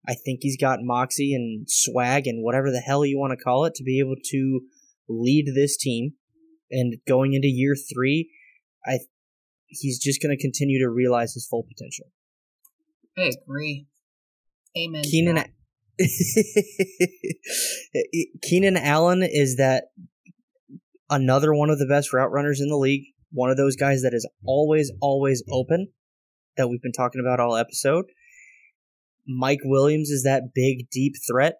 [0.07, 3.64] I think he's got moxie and swag and whatever the hell you want to call
[3.64, 4.61] it to be able to
[5.09, 6.14] lead this team.
[6.70, 8.30] And going into year three,
[8.87, 9.01] I
[9.66, 12.07] he's just going to continue to realize his full potential.
[13.16, 13.87] I agree.
[14.76, 15.03] Amen.
[15.03, 15.45] Keenan
[18.43, 19.85] Keenan Allen is that
[21.13, 23.05] another one of the best route runners in the league.
[23.31, 25.89] One of those guys that is always, always open
[26.57, 28.07] that we've been talking about all episode.
[29.27, 31.57] Mike Williams is that big, deep threat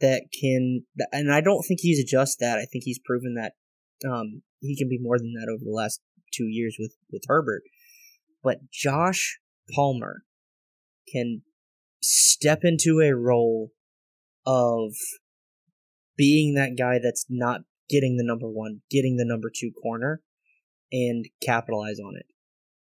[0.00, 2.58] that can, and I don't think he's just that.
[2.58, 3.52] I think he's proven that
[4.08, 6.00] um, he can be more than that over the last
[6.32, 7.62] two years with with Herbert.
[8.42, 9.38] But Josh
[9.74, 10.22] Palmer
[11.12, 11.42] can
[12.02, 13.70] step into a role
[14.46, 14.92] of
[16.16, 20.22] being that guy that's not getting the number one, getting the number two corner,
[20.92, 22.26] and capitalize on it.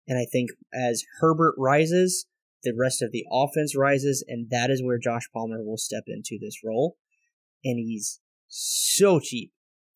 [0.08, 2.26] And I think as Herbert rises,
[2.62, 6.38] the rest of the offense rises, and that is where Josh Palmer will step into
[6.40, 6.96] this role.
[7.64, 9.52] And he's so cheap.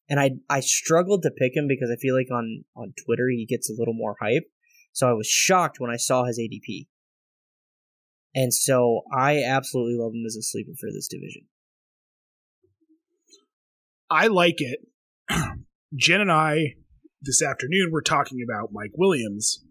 [0.08, 3.46] And I I struggled to pick him because I feel like on, on Twitter he
[3.46, 4.50] gets a little more hype.
[4.92, 6.88] So I was shocked when I saw his ADP.
[8.34, 11.46] And so I absolutely love him as a sleeper for this division.
[14.10, 14.80] I like it.
[15.96, 16.74] Jen and I
[17.22, 19.64] this afternoon were talking about Mike Williams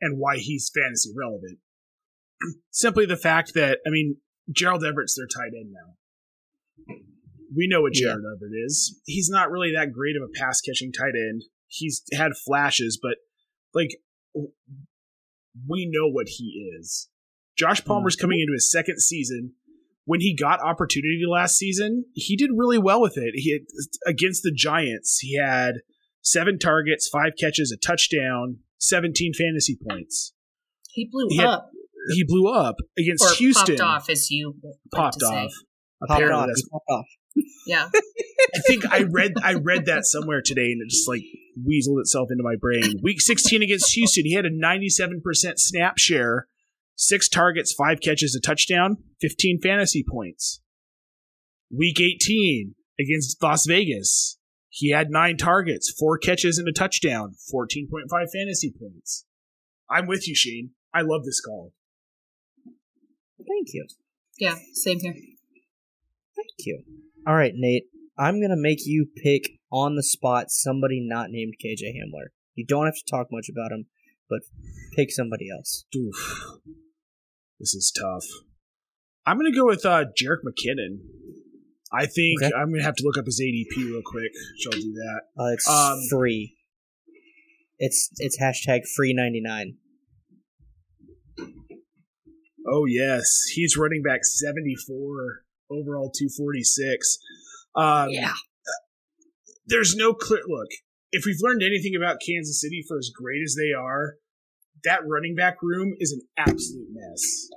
[0.00, 1.58] and why he's fantasy relevant.
[2.70, 4.16] Simply the fact that, I mean,
[4.52, 6.94] Gerald Everett's their tight end now.
[7.56, 8.34] We know what Gerald yeah.
[8.34, 9.00] Everett is.
[9.06, 11.44] He's not really that great of a pass catching tight end.
[11.68, 13.16] He's had flashes, but
[13.72, 13.90] like
[15.68, 17.08] we know what he is.
[17.56, 18.22] Josh Palmer's mm-hmm.
[18.22, 19.54] coming into his second season.
[20.06, 23.32] When he got opportunity last season, he did really well with it.
[23.34, 23.62] He had,
[24.06, 25.80] against the Giants, he had
[26.22, 30.32] seven targets, five catches, a touchdown, 17 fantasy points.
[30.90, 31.70] He blew he up.
[31.72, 33.76] Had, he blew up against or Houston.
[33.76, 34.54] Popped off, as you
[34.94, 35.50] popped off.
[36.02, 36.70] Apparently, popped off.
[36.70, 37.06] Popped off.
[37.66, 37.88] Yeah.
[38.54, 41.22] I think I read I read that somewhere today, and it just like
[41.58, 43.00] weaseled itself into my brain.
[43.02, 45.20] Week 16 against Houston, he had a 97%
[45.56, 46.46] snap share,
[46.96, 50.60] six targets, five catches, a touchdown, 15 fantasy points.
[51.70, 54.38] Week 18 against Las Vegas,
[54.68, 59.24] he had nine targets, four catches, and a touchdown, 14.5 fantasy points.
[59.88, 60.70] I'm with you, Shane.
[60.92, 61.72] I love this call.
[63.38, 63.86] Thank you.
[64.38, 65.14] Yeah, same here.
[65.14, 66.82] Thank you.
[67.26, 67.84] All right, Nate.
[68.18, 72.28] I'm gonna make you pick on the spot somebody not named KJ Hamler.
[72.54, 73.86] You don't have to talk much about him,
[74.28, 74.40] but
[74.94, 75.84] pick somebody else.
[75.94, 76.60] Oof.
[77.58, 78.24] This is tough.
[79.26, 80.98] I'm gonna go with uh, Jerick McKinnon.
[81.92, 82.52] I think okay.
[82.56, 84.30] I'm gonna have to look up his ADP real quick.
[84.60, 85.20] Shall I do that?
[85.38, 86.56] Uh, it's um, free.
[87.78, 89.76] It's it's hashtag free ninety nine.
[92.68, 97.18] Oh yes, he's running back seventy four overall two forty six.
[97.74, 98.34] Um, yeah.
[99.66, 100.68] There's no clear look.
[101.10, 104.16] If we've learned anything about Kansas City, for as great as they are,
[104.86, 107.48] that running back room is an absolute mess,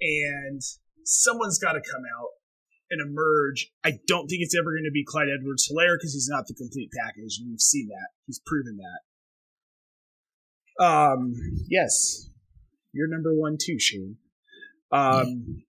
[0.00, 0.60] and
[1.04, 2.30] someone's got to come out
[2.90, 3.70] and emerge.
[3.84, 6.54] I don't think it's ever going to be Clyde Edwards Helaire because he's not the
[6.54, 8.08] complete package, and we've seen that.
[8.26, 10.84] He's proven that.
[10.84, 11.34] Um,
[11.68, 12.30] yes,
[12.92, 14.16] you're number one too, Shane.
[14.90, 15.62] Um,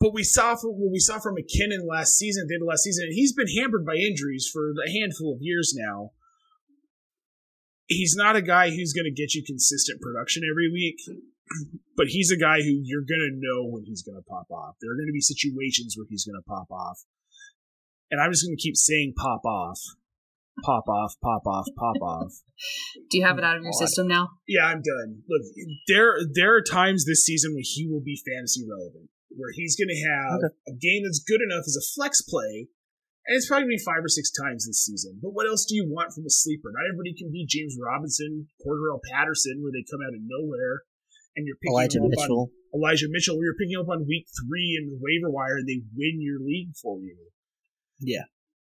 [0.00, 2.68] but we saw from what we saw from McKinnon last season, at the end of
[2.68, 6.10] last season, and he's been hampered by injuries for a handful of years now.
[7.86, 10.98] He's not a guy who's going to get you consistent production every week
[11.96, 14.76] but he's a guy who you're going to know when he's going to pop off.
[14.80, 17.00] There are going to be situations where he's going to pop off.
[18.10, 19.80] And I'm just going to keep saying pop off.
[20.64, 22.32] Pop off, pop off, pop off.
[23.10, 24.30] Do you have it out of your system now?
[24.48, 25.22] Yeah, I'm done.
[25.28, 25.42] Look,
[25.86, 29.92] there there are times this season when he will be fantasy relevant, where he's going
[29.92, 30.54] to have okay.
[30.68, 32.68] a game that's good enough as a flex play,
[33.26, 35.18] and it's probably going to be five or six times this season.
[35.20, 36.70] But what else do you want from a sleeper?
[36.70, 40.86] Not everybody can be James Robinson, Cordarrelle Patterson, where they come out of nowhere
[41.36, 42.50] and you're picking Elijah up Mitchell.
[42.72, 45.68] on Elijah Mitchell, where you're picking up on week three in the waiver wire, and
[45.68, 47.16] they win your league for you.
[48.00, 48.24] Yeah.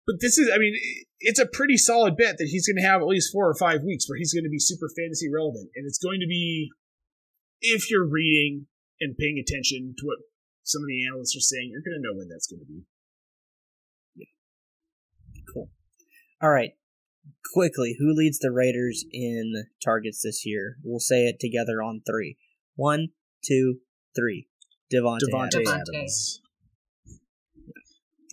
[0.06, 0.74] But this is, I mean,
[1.18, 3.82] it's a pretty solid bet that he's going to have at least four or five
[3.82, 5.68] weeks where he's going to be super fantasy relevant.
[5.74, 6.70] And it's going to be,
[7.60, 8.68] if you're reading
[9.00, 10.18] and paying attention to what
[10.62, 12.86] some of the analysts are saying, you're going to know when that's going to be.
[14.14, 14.30] Yeah.
[15.52, 15.70] Cool.
[16.42, 16.72] All right
[17.52, 20.76] quickly, who leads the Raiders in targets this year?
[20.82, 22.36] We'll say it together on three.
[22.74, 23.08] One,
[23.44, 23.78] two,
[24.14, 24.48] three.
[24.92, 25.20] Davante.
[25.32, 25.68] Davante Adams.
[25.68, 26.40] Adams.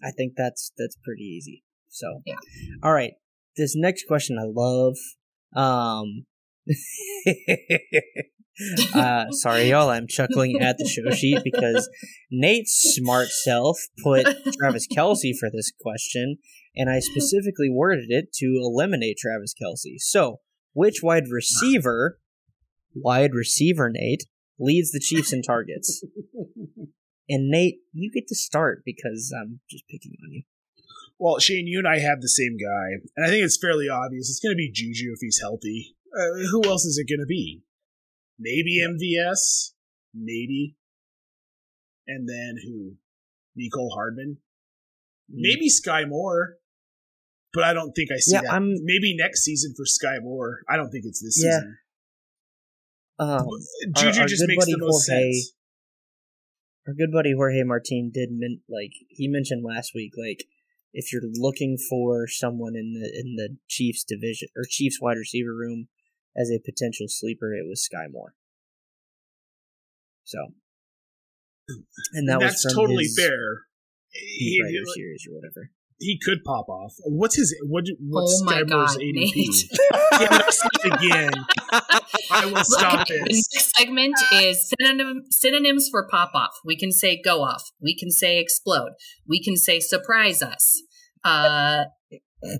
[0.04, 1.64] I think that's that's pretty easy.
[1.90, 2.36] So Yeah.
[2.84, 3.14] All right.
[3.56, 4.96] This next question I love.
[5.56, 6.26] Um
[8.96, 11.90] uh sorry y'all, I'm chuckling at the show sheet because
[12.32, 14.26] Nate's smart self put
[14.58, 16.38] Travis Kelce for this question,
[16.76, 20.00] and I specifically worded it to eliminate Travis Kelce.
[20.00, 20.42] So
[20.74, 22.20] which wide receiver
[22.96, 24.26] wide receiver Nate
[24.60, 26.04] leads the Chiefs in targets?
[27.30, 30.44] And Nate, you get to start because I'm just picking on you.
[31.18, 34.30] Well, Shane, you and I have the same guy, and I think it's fairly obvious.
[34.30, 35.96] It's going to be Juju if he's healthy.
[36.14, 37.62] Uh, who else is it going to be?
[38.38, 39.72] Maybe MVS,
[40.14, 40.76] maybe,
[42.08, 42.96] and then who?
[43.58, 44.38] Mecole Hardman,
[45.30, 46.56] maybe Skyy Moore,
[47.54, 48.52] but I don't think I see Yeah, that.
[48.52, 50.64] I'm- Maybe next season for Skyy Moore.
[50.70, 51.60] I don't think it's this Yeah.
[51.60, 51.78] season.
[53.20, 53.48] Um,
[53.96, 55.54] Juju our just good makes the buddy most Jorge- sense.
[56.88, 60.46] our good buddy Jorge Martin did min- like he mentioned last week like
[60.94, 65.56] if you're looking for someone in the in the Chiefs division or Chiefs wide receiver
[65.56, 65.90] room
[66.36, 68.36] as a potential sleeper, it was Skyy Moore.
[70.24, 70.54] So,
[72.14, 73.62] and that And was totally his fair.
[74.10, 74.60] He,
[74.96, 75.72] series or whatever.
[76.00, 76.94] He could pop off.
[77.06, 77.56] What's his?
[77.68, 77.86] What?
[78.00, 79.14] What's oh my Skyy Moore's god, ADP?
[79.14, 79.80] Nate.
[80.20, 81.32] Yeah, I again.
[82.32, 83.50] I will stop Okay, the this.
[83.54, 86.52] next segment is synonym, synonyms for pop off.
[86.66, 87.64] We can say go off.
[87.82, 88.92] We can say explode.
[89.28, 90.82] We can say surprise us.
[91.24, 91.86] Uh,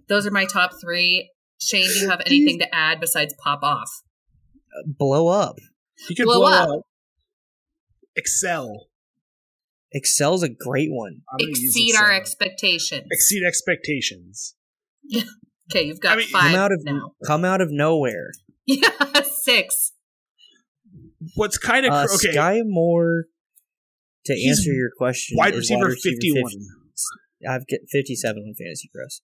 [0.10, 1.30] those are my top three.
[1.60, 3.90] Shane, do you have anything to add besides pop off?
[4.86, 5.58] Blow up.
[6.10, 6.70] You could Blow blow, up.
[6.70, 6.82] up.
[8.16, 8.88] Excel.
[9.96, 11.22] Excel's a great one.
[11.32, 13.08] I'm gonna use Exceed our expectations.
[13.12, 14.56] Exceed expectations.
[15.72, 17.12] Okay, you've got I mean, five come out of now.
[17.26, 18.32] come out of nowhere.
[18.68, 18.90] Yeah,
[19.42, 19.94] six.
[21.36, 22.36] What's kind of Uh, okay?
[22.36, 23.26] Skyy Moore.
[24.26, 26.52] To He's answer your question, wide is receiver fifty-one.
[26.52, 26.60] 50
[27.50, 29.22] I've got fifty-seven on Fantasy Pros.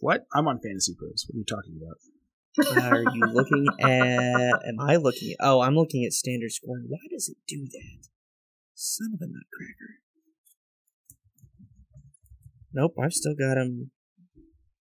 [0.00, 0.24] What?
[0.34, 1.26] I'm on Fantasy Pros.
[1.28, 2.92] What are you talking about?
[2.92, 4.66] Are you looking at?
[4.66, 5.36] Am I looking at?
[5.46, 6.86] Oh, I'm looking at standard scoring.
[6.88, 8.08] Why does it do that?
[8.84, 10.02] Son of a nutcracker.
[12.74, 13.92] Nope, I've still got him.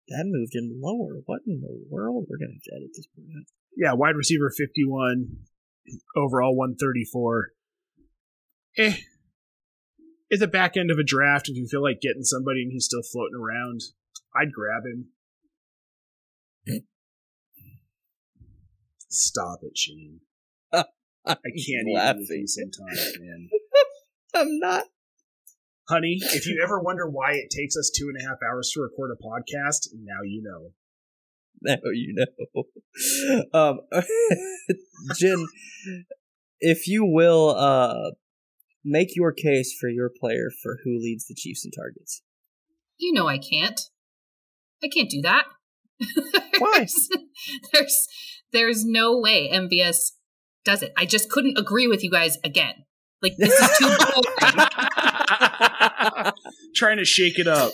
[0.07, 1.21] That moved him lower.
[1.27, 2.25] What in the world?
[2.27, 3.45] We're gonna have to edit this part out.
[3.77, 5.45] Yeah, wide receiver fifty-one.
[6.15, 7.49] Overall one thirty-four.
[8.79, 8.95] Eh.
[10.33, 12.85] At the back end of a draft, if you feel like getting somebody and he's
[12.85, 13.81] still floating around,
[14.35, 15.09] I'd grab him.
[19.09, 20.21] Stop it, Shane.
[20.73, 20.83] I
[21.25, 23.49] can't even you sometimes, man.
[24.33, 24.85] I'm not.
[25.89, 28.81] Honey, if you ever wonder why it takes us two and a half hours to
[28.81, 30.71] record a podcast, now you know.
[31.61, 32.63] Now you know.
[33.53, 33.79] Um,
[35.15, 35.47] Jen,
[36.59, 38.11] if you will, uh,
[38.83, 42.21] make your case for your player for who leads the Chiefs in targets.
[42.97, 43.79] You know I can't.
[44.83, 45.45] I can't do that.
[46.57, 46.71] Why?
[46.79, 47.09] there's,
[47.71, 48.07] there's
[48.51, 50.11] there's no way MVS
[50.65, 50.91] does it.
[50.97, 52.85] I just couldn't agree with you guys again.
[53.21, 54.67] Like this is too boring.
[56.75, 57.71] Trying to shake it up.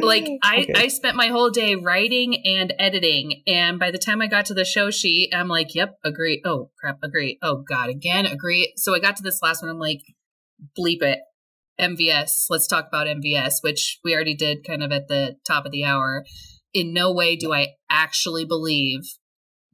[0.00, 0.72] like I, Okay.
[0.76, 4.54] I spent my whole day writing and editing and by the time i got to
[4.54, 8.94] the show sheet i'm like yep agree oh crap agree oh god again agree so
[8.94, 10.00] i got to this last one i'm like
[10.78, 11.18] bleep it
[11.78, 15.72] mvs let's talk about mvs which we already did kind of at the top of
[15.72, 16.24] the hour
[16.72, 19.00] in no way do i actually believe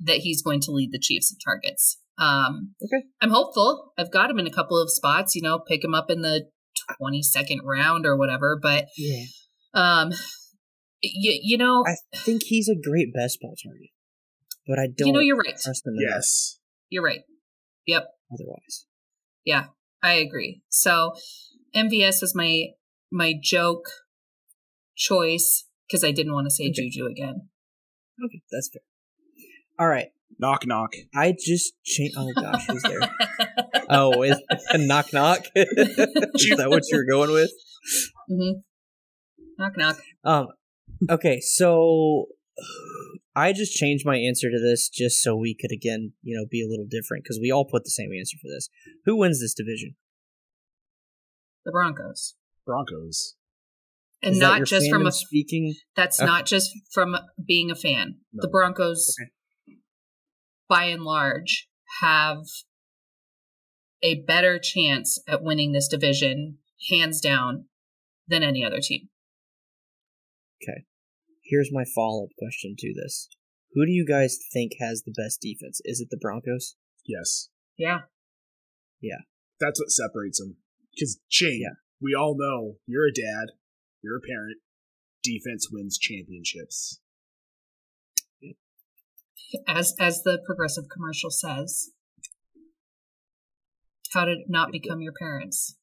[0.00, 3.04] that he's going to lead the chiefs in targets um Okay.
[3.20, 6.10] i'm hopeful i've got him in a couple of spots you know pick him up
[6.10, 6.48] in the
[7.00, 9.24] 22nd round or whatever but Yeah.
[9.74, 10.10] um,
[11.00, 13.90] you, you know, I think he's a great best ball target,
[14.66, 15.56] but I don't you know, you're right.
[15.56, 16.58] trust him Yes.
[16.90, 17.20] You're right.
[17.86, 18.86] Yep, otherwise.
[19.44, 19.66] Yeah,
[20.02, 20.62] I agree.
[20.70, 21.12] So,
[21.74, 22.68] MVS was my
[23.12, 23.84] my joke
[24.96, 26.88] choice because I didn't want to say Okay.
[26.88, 27.48] Juju again.
[28.24, 28.82] Okay, that's fair.
[29.78, 30.08] All right,
[30.40, 30.92] Knock knock.
[31.14, 32.14] I just changed.
[32.16, 33.00] Oh gosh, who's there?
[33.90, 34.40] oh, is
[34.74, 35.40] knock knock?
[35.54, 35.66] is
[36.56, 37.50] that what you're going with?
[38.28, 38.60] hmm
[39.58, 39.98] Knock knock.
[40.24, 40.46] Um,
[41.10, 42.26] okay, so
[43.34, 46.62] I just changed my answer to this just so we could again, you know, be
[46.62, 48.68] a little different because we all put the same answer for this.
[49.06, 49.96] Who wins this division?
[51.64, 52.34] The Broncos,
[52.64, 53.34] Broncos.
[54.22, 55.12] and Is not just from a.
[55.12, 55.74] speaking.
[55.96, 56.26] That's Okay.
[56.26, 58.18] not just from being a fan.
[58.32, 58.42] No.
[58.42, 59.14] The Broncos,
[60.68, 61.68] by and large,
[62.00, 62.38] have
[64.02, 66.58] a better chance at winning this division,
[66.90, 67.64] hands down,
[68.28, 69.08] than any other team.
[70.62, 70.84] Okay.
[71.44, 73.28] Here's my follow up question to this:
[73.72, 75.80] Who do you guys think has the best defense?
[75.84, 76.76] Is it the Broncos?
[77.06, 77.48] Yes.
[77.76, 78.00] Yeah.
[79.00, 79.22] Yeah.
[79.60, 80.56] That's what separates them.
[80.94, 81.76] Because Shane, Yeah.
[82.00, 83.52] we all know you're a dad,
[84.02, 84.58] you're a parent.
[85.22, 87.00] Defense wins championships.
[89.66, 91.90] As as the progressive commercial says.
[94.12, 95.76] How to not become your parents.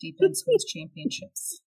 [0.00, 1.62] Deep Defense wins championships.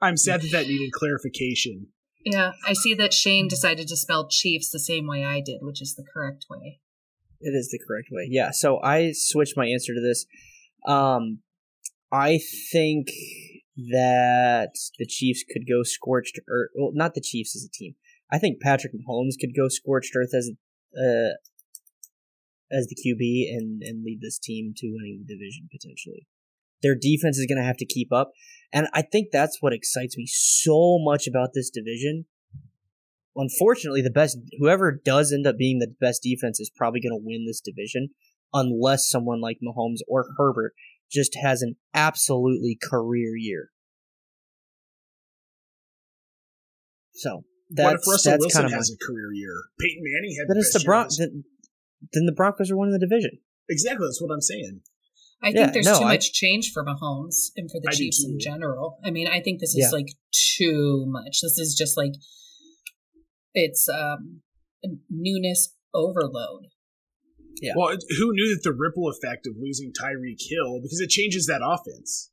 [0.00, 1.88] I'm sad that that needed clarification.
[2.24, 5.80] Yeah, I see that Shane decided to spell Chiefs the same way I did, which
[5.80, 6.80] is the correct way.
[7.40, 8.26] It is the correct way.
[8.28, 8.50] Yeah.
[8.50, 10.26] So I switched my answer to this.
[10.86, 11.40] Um,
[12.10, 12.40] I
[12.72, 13.08] think
[13.92, 16.70] that the Chiefs could go scorched earth.
[16.74, 17.94] Well, not the Chiefs as a team.
[18.30, 20.50] I think Patrick Mahomes could go scorched earth as
[20.96, 21.36] uh,
[22.70, 26.26] as the QB and and lead this team to winning the division potentially.
[26.82, 28.32] Their defense is going to have to keep up,
[28.72, 32.26] and I think that's what excites me so much about this division
[33.36, 37.24] unfortunately, the best whoever does end up being the best defense is probably going to
[37.24, 38.10] win this division,
[38.52, 40.72] unless someone like Mahomes or Herbert
[41.10, 43.70] just has an absolutely career year.
[47.14, 49.54] So that's what if Russell that's Wilson kind of has a career year?
[49.80, 51.44] Peyton Manning had then the it's best the year of Bron- then,
[52.12, 53.38] then the Broncos are winning the division.
[53.68, 54.80] Exactly, that's what I'm saying.
[55.42, 58.24] I think there's no, too I- much change for Mahomes and for the I Chiefs
[58.24, 58.98] in general.
[59.04, 59.96] I mean, I think this is Yeah.
[59.96, 61.40] like too much.
[61.42, 62.12] This is just like
[63.54, 64.42] it's um
[64.84, 66.66] a newness overload.
[67.60, 67.72] Yeah.
[67.76, 71.46] Well, it- who knew that the ripple effect of losing Tyreek Hill because it changes
[71.46, 72.30] that offense.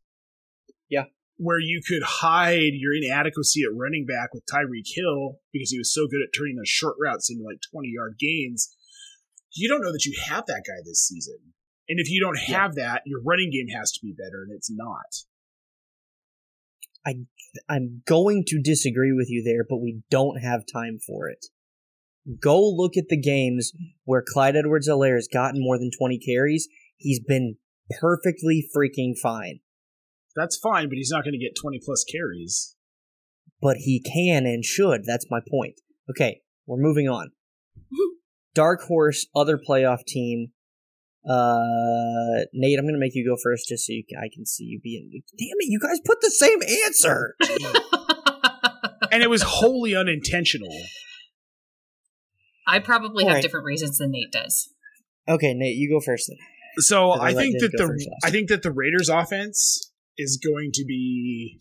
[0.90, 1.06] Yeah.
[1.44, 5.94] Where you could hide your inadequacy at running back with Tyreek Hill because he was
[5.94, 8.74] so good at turning those short routes into like 20 yard gains.
[9.52, 11.38] You don't know that you have that guy this season.
[11.90, 12.62] And if you don't Yeah.
[12.62, 15.26] have that, your running game has to be better, and it's not.
[17.68, 21.48] I'm going to disagree with you there, but we don't have time for it.
[22.40, 23.74] Go look at the games
[24.06, 26.70] where Clyde Edwards-Helaire has gotten more than 20 carries.
[26.96, 27.58] He's been
[28.00, 29.60] perfectly freaking fine.
[30.36, 32.76] That's fine, but he's not going to get 20 plus carries.
[33.62, 35.06] but he can and should.
[35.06, 35.76] That's my point.
[36.10, 37.32] Okay, we're moving on.
[38.54, 40.48] Dark horse, other playoff team.
[41.26, 44.66] Uh, Nate, I'm gonna make you go first, just so you can, I can see
[44.66, 45.10] you being.
[45.14, 47.36] Damn it, you guys put the same answer.
[49.12, 50.76] And it was wholly unintentional.
[52.68, 53.42] I probably All have right.
[53.44, 54.70] different reasons than Nate does.
[55.30, 56.38] Okay, Nate, you go first then.
[56.78, 58.18] So I I think that the.
[58.24, 61.60] I think that the Raiders offense is going to be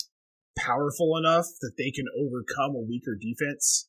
[0.59, 3.89] powerful enough that they can overcome a weaker defense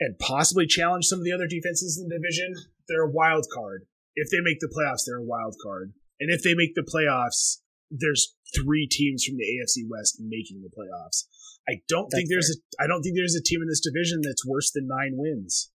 [0.00, 2.54] and possibly challenge some of the other defenses in the division.
[2.88, 3.86] They're a wild card.
[4.14, 5.92] If they make the playoffs, they're a wild card.
[6.20, 7.58] And if they make the playoffs,
[7.90, 11.24] there's three teams from the AFC West making the playoffs.
[11.68, 14.20] I don't think That's there's a I don't think there's a team in this division
[14.22, 15.70] that's worse than nine wins.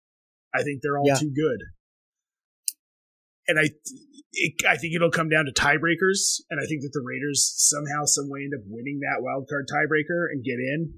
[0.53, 1.15] I think they're all Yeah.
[1.15, 1.59] too good.
[3.49, 3.69] And I
[4.31, 8.05] it, I think it'll come down to tiebreakers, and I think that the Raiders somehow,
[8.05, 10.93] some way, end up winning that wild card tiebreaker and get in.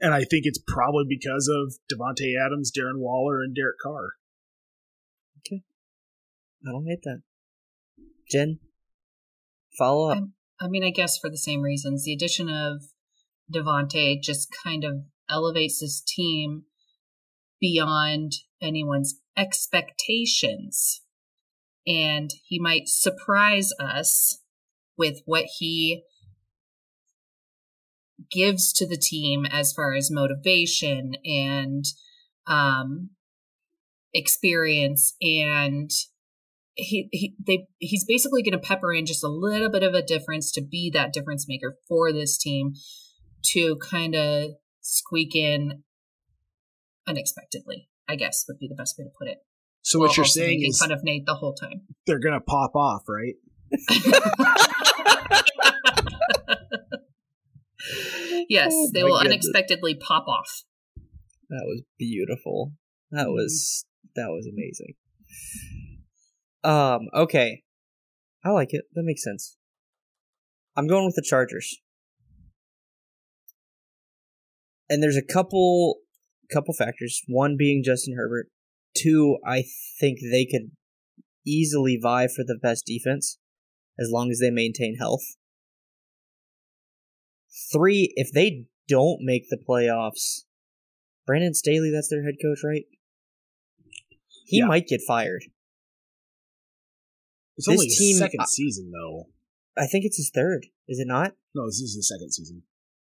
[0.00, 4.14] And I think it's probably because of Davante Adams, Darren Waller, and Derek Carr.
[5.40, 5.62] Okay,
[6.66, 7.20] I don't hate that.
[8.30, 8.60] Jen,
[9.78, 10.16] follow up.
[10.16, 12.04] I'm- I mean, I guess for the same reasons.
[12.04, 12.82] The addition of
[13.52, 16.64] Davante just kind of elevates this team
[17.58, 21.02] beyond anyone's expectations.
[21.90, 24.42] And he might surprise us
[24.96, 26.04] with what he
[28.30, 31.84] gives to the team as far as motivation and
[32.46, 33.10] um,
[34.12, 35.14] experience.
[35.20, 35.90] And
[36.74, 40.02] he, he they he's basically going to pepper in just a little bit of a
[40.02, 42.74] difference to be that difference maker for this team
[43.52, 45.82] to kind of squeak in
[47.06, 49.38] unexpectedly i guess would be the best way to put it
[49.82, 52.40] So While what you're saying making is fun of nate the whole time they're gonna
[52.40, 53.34] pop off, right?
[58.48, 59.46] yes Oh they will goodness.
[59.46, 60.62] unexpectedly pop off
[61.48, 62.72] That was beautiful.
[63.10, 63.84] That was
[64.16, 64.94] that was amazing.
[66.62, 67.62] Um, okay.
[68.44, 68.84] I like it.
[68.94, 69.56] That makes sense.
[70.76, 71.76] I'm going with the Chargers.
[74.88, 75.96] And there's a couple
[76.52, 77.22] couple factors.
[77.28, 78.48] One being Justin Herbert.
[79.02, 79.64] Two, I
[79.98, 80.70] think they could
[81.46, 83.38] easily vie for the best defense
[83.98, 85.22] as long as they maintain health.
[87.72, 90.44] Three, if they don't make the playoffs,
[91.26, 92.84] Brandon Staley, that's their head coach, right?
[94.46, 94.66] He Yeah.
[94.66, 95.44] might get fired.
[97.56, 99.28] It's This only his team- second I- season, though.
[99.76, 100.66] I think it's his third.
[100.88, 101.36] Is it not?
[101.54, 102.64] No, this is the second season.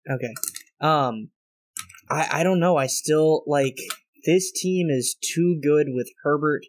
[0.09, 0.33] Okay.
[0.81, 1.31] Um
[2.09, 2.77] I I don't know.
[2.77, 3.77] I still like
[4.25, 6.67] this team is too good with Herbert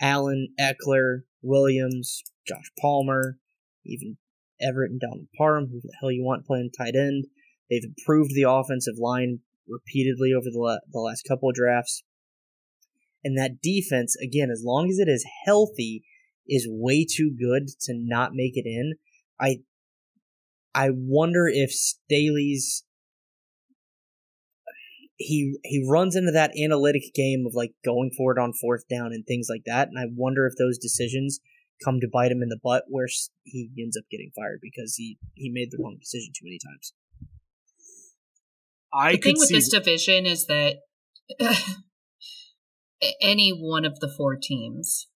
[0.00, 3.38] Allen, Ekeler, Williams, Josh Palmer,
[3.84, 4.16] even
[4.60, 7.26] Everett and Donald Parham, who the hell you want playing tight end.
[7.70, 12.02] They've improved the offensive line repeatedly over the, la- the last couple of drafts.
[13.24, 16.04] And that defense, again, as long as it is healthy,
[16.48, 18.94] is way too good to not make it in.
[19.40, 19.58] I
[20.74, 22.84] I wonder if Staley's
[25.16, 29.12] he he runs into that analytic game of like going for it on fourth down
[29.12, 31.40] and things like that, and I wonder if those decisions
[31.84, 33.08] come to bite him in the butt where
[33.44, 36.92] he ends up getting fired because he he made the wrong decision too many times.
[38.94, 40.76] I the thing with this division is that
[43.22, 45.08] any one of the four teams,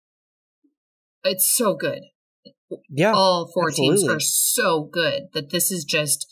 [1.22, 2.02] it's so good.
[2.88, 3.98] Yeah, all four absolutely.
[3.98, 6.26] teams are so good that this is just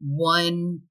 [0.00, 0.82] one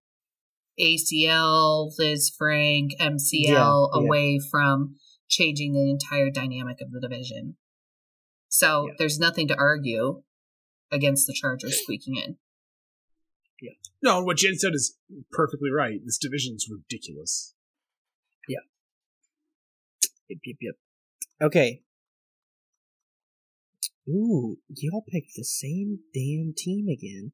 [0.80, 4.48] ACL, Lisfranc, MCL yeah, away yeah.
[4.50, 4.96] from
[5.30, 7.56] changing the entire dynamic of the division.
[8.50, 8.94] So yeah.
[8.98, 10.24] there's nothing to argue
[10.92, 12.38] against the Chargers squeaking in.
[13.62, 13.72] Yeah.
[14.04, 14.96] No, what Jen said is
[15.32, 16.00] perfectly right.
[16.06, 17.54] This division is ridiculous.
[18.48, 18.60] Yeah.
[20.30, 20.76] Yep, yep, yep.
[21.42, 21.82] Okay.
[24.08, 27.34] Ooh, y'all picked the same damn team again.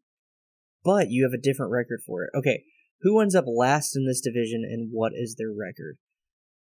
[0.83, 2.31] But you have a different record for it.
[2.35, 2.63] Okay.
[3.03, 5.97] Who ends up last in this division and what is their record?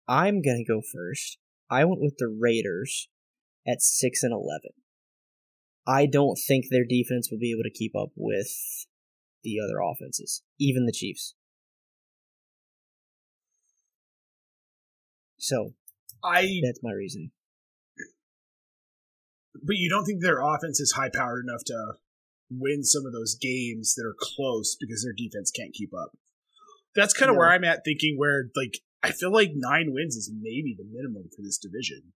[0.07, 1.39] I'm gonna go first.
[1.69, 3.09] I went with the Raiders
[3.67, 4.71] at six and eleven.
[5.87, 8.85] I don't think their defense will be able to keep up with
[9.43, 11.33] the other offenses, even the Chiefs.
[15.39, 15.73] So,
[16.23, 17.31] I that's my reasoning.
[19.63, 21.93] But you don't think their offense is high powered enough to
[22.49, 26.11] win some of those games that are close because their defense can't keep up.
[26.95, 30.31] That's kind of where I'm at thinking where like I feel like 9 wins is
[30.33, 32.13] maybe the minimum for this division.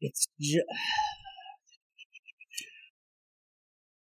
[0.00, 0.64] It's just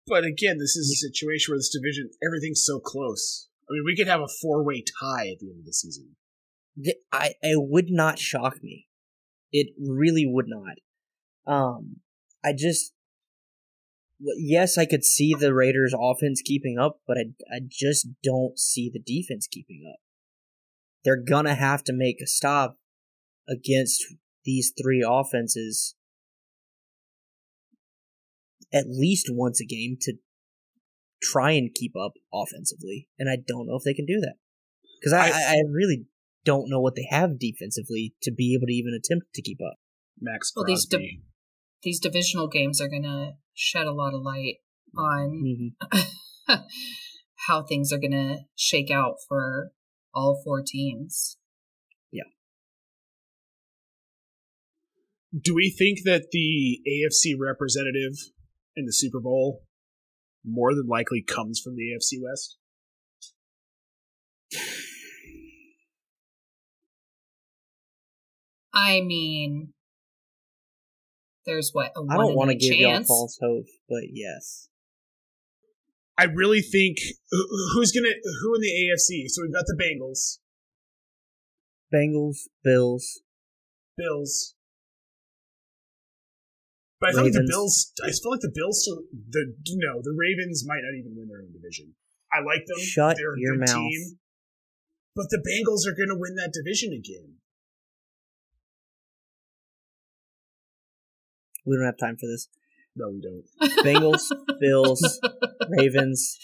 [0.06, 3.48] But again, this is a situation where this division everything's so close.
[3.68, 6.16] I mean, we could have a four-way tie at the end of the season.
[7.12, 8.88] I it would not shock me.
[9.52, 10.78] It really would not.
[11.46, 12.00] Um,
[12.44, 12.92] I just
[14.20, 18.90] yes, I could see the Raiders' offense keeping up, but I, I just don't see
[18.92, 20.00] the defense keeping up.
[21.04, 22.78] They're gonna have to make a stop
[23.48, 24.04] against
[24.44, 25.94] these three offenses
[28.72, 30.14] at least once a game to
[31.22, 34.34] try and keep up offensively, and I don't know if they can do that
[35.00, 36.04] because I, I, I really
[36.44, 39.76] don't know what they have defensively to be able to even attempt to keep up.
[40.20, 40.96] Maxx Crosby.
[40.96, 41.29] Well,
[41.82, 44.56] these divisional games are going to shed a lot of light
[44.96, 46.54] on mm-hmm.
[47.48, 49.72] how things are going to shake out for
[50.14, 51.36] all four teams.
[52.10, 52.24] Yeah.
[55.38, 58.14] Do we think that the AFC representative
[58.76, 59.62] in the Super Bowl
[60.44, 62.56] more than likely comes from the AFC West?
[68.72, 69.72] I mean,
[71.46, 74.68] there's what I don't want to give y'all false hope, but yes.
[76.18, 76.98] I really think
[77.72, 78.12] who's gonna
[78.42, 79.28] who in the AFC?
[79.28, 80.38] So we've got the Bengals,
[81.92, 83.22] Bengals, Bills,
[83.96, 84.54] Bills.
[87.00, 87.92] But I feel like the Bills.
[88.04, 88.82] I feel like the Bills.
[88.82, 89.00] Still,
[89.30, 91.94] the no, the Ravens might not even win their own division.
[92.30, 92.78] I like them.
[92.84, 93.68] Shut They're your mouth.
[93.68, 94.18] Team,
[95.16, 97.39] but the Bengals are going to win that division again.
[101.70, 102.48] We don't have time for this.
[102.96, 103.44] No, we don't.
[103.84, 104.24] Bengals,
[104.60, 105.20] Bills,
[105.68, 106.36] Ravens.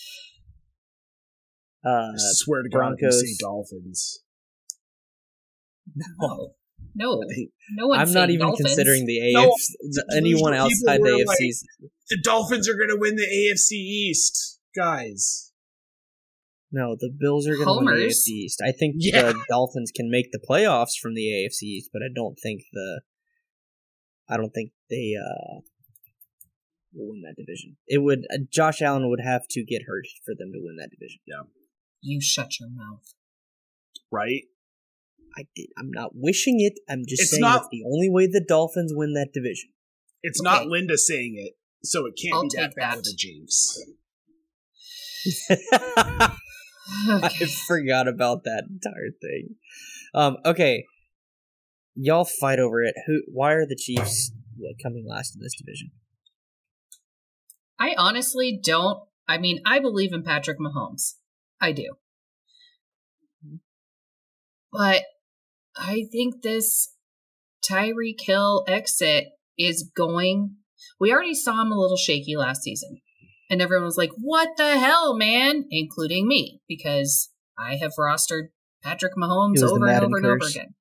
[1.85, 3.20] Uh, I swear to God, Broncos.
[3.20, 4.23] say Dolphins.
[5.97, 6.53] No,
[6.94, 7.20] no,
[7.74, 7.98] no one.
[7.98, 8.69] I'm not even Dolphins.
[8.69, 9.51] considering the AFC.
[9.82, 11.27] No, anyone outside the AFC.
[11.27, 15.53] Like, the Dolphins are going to win the AFC East, guys.
[16.70, 18.62] No, the Bills are going to win the AFC East.
[18.65, 19.32] I think yeah.
[19.32, 23.01] the Dolphins can make the playoffs from the AFC East, but I don't think the
[24.28, 25.61] I don't think they uh,
[26.93, 27.77] will win that division.
[27.86, 30.90] It would uh, Josh Allen would have to get hurt for them to win that
[30.90, 31.20] division.
[31.27, 31.43] Yeah.
[32.01, 33.15] You shut your mouth.
[34.11, 34.44] Right.
[35.36, 35.69] I did.
[35.78, 36.74] I'm not wishing it.
[36.89, 39.70] I'm just it's saying not, it's the only way the Dolphins win that division.
[40.23, 40.51] It's okay.
[40.51, 41.55] not Linda saying it,
[41.85, 43.78] so it can't I'll be that bad with a jinx.
[47.09, 47.28] I
[47.66, 49.57] forgot about that entire thing.
[50.15, 50.86] Um, okay,
[51.97, 52.94] y'all fight over it.
[53.06, 53.23] Who?
[53.27, 55.90] Why are the Chiefs what, coming last in this division?
[57.81, 59.01] I honestly don't.
[59.28, 61.14] I mean, I believe in Patrick Mahomes.
[61.60, 61.94] I do.
[64.73, 65.02] But
[65.77, 66.94] I think this
[67.68, 69.28] Tyreek Hill exit
[69.59, 70.56] is going.
[71.01, 73.01] We already saw him a little shaky last season.
[73.48, 75.64] And everyone was like, what the hell, man?
[75.70, 78.48] Including me, because I have rostered
[78.82, 80.74] Patrick Mahomes over and over and over again.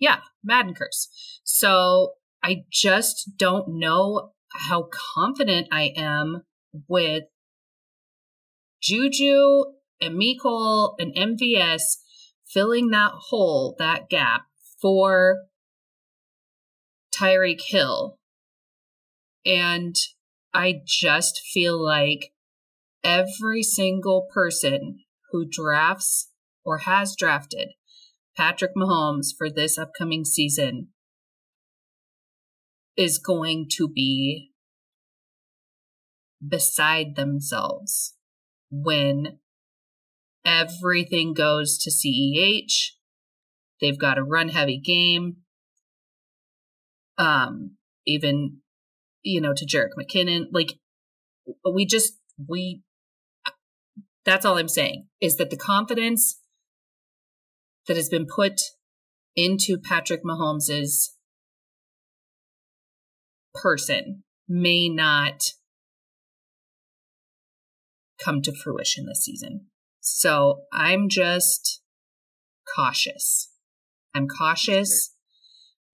[0.00, 1.08] Yeah, Madden curse.
[1.44, 6.42] So I just don't know how confident I am
[6.88, 7.24] with
[8.82, 9.64] Juju
[10.00, 11.82] and Mecole and MVS
[12.48, 14.46] filling that hole, that gap
[14.80, 15.36] for
[17.14, 18.18] Tyreek Hill.
[19.44, 19.94] And
[20.54, 22.32] I just feel like
[23.04, 25.00] every single person
[25.30, 26.30] who drafts
[26.64, 27.68] or has drafted
[28.36, 30.88] Patrick Mahomes for this upcoming season
[32.96, 34.50] is going to be
[36.46, 38.14] beside themselves
[38.70, 39.38] when
[40.44, 42.92] everything goes to CEH.
[43.80, 45.38] They've got a run heavy game.
[47.18, 47.76] Um,
[48.06, 48.58] even,
[49.22, 50.46] you know, to Jerick McKinnon.
[50.52, 50.74] Like,
[51.70, 52.14] we just,
[52.48, 52.82] we,
[54.24, 56.39] that's all I'm saying is that the confidence
[57.86, 58.60] that has been put
[59.36, 61.16] into Patrick Mahomes's
[63.54, 65.52] person may not
[68.22, 69.66] come to fruition this season.
[70.00, 71.80] So I'm just
[72.76, 73.50] cautious.
[74.14, 75.14] I'm cautious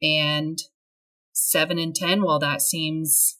[0.02, 0.58] and
[1.32, 3.38] seven and 10, while that seems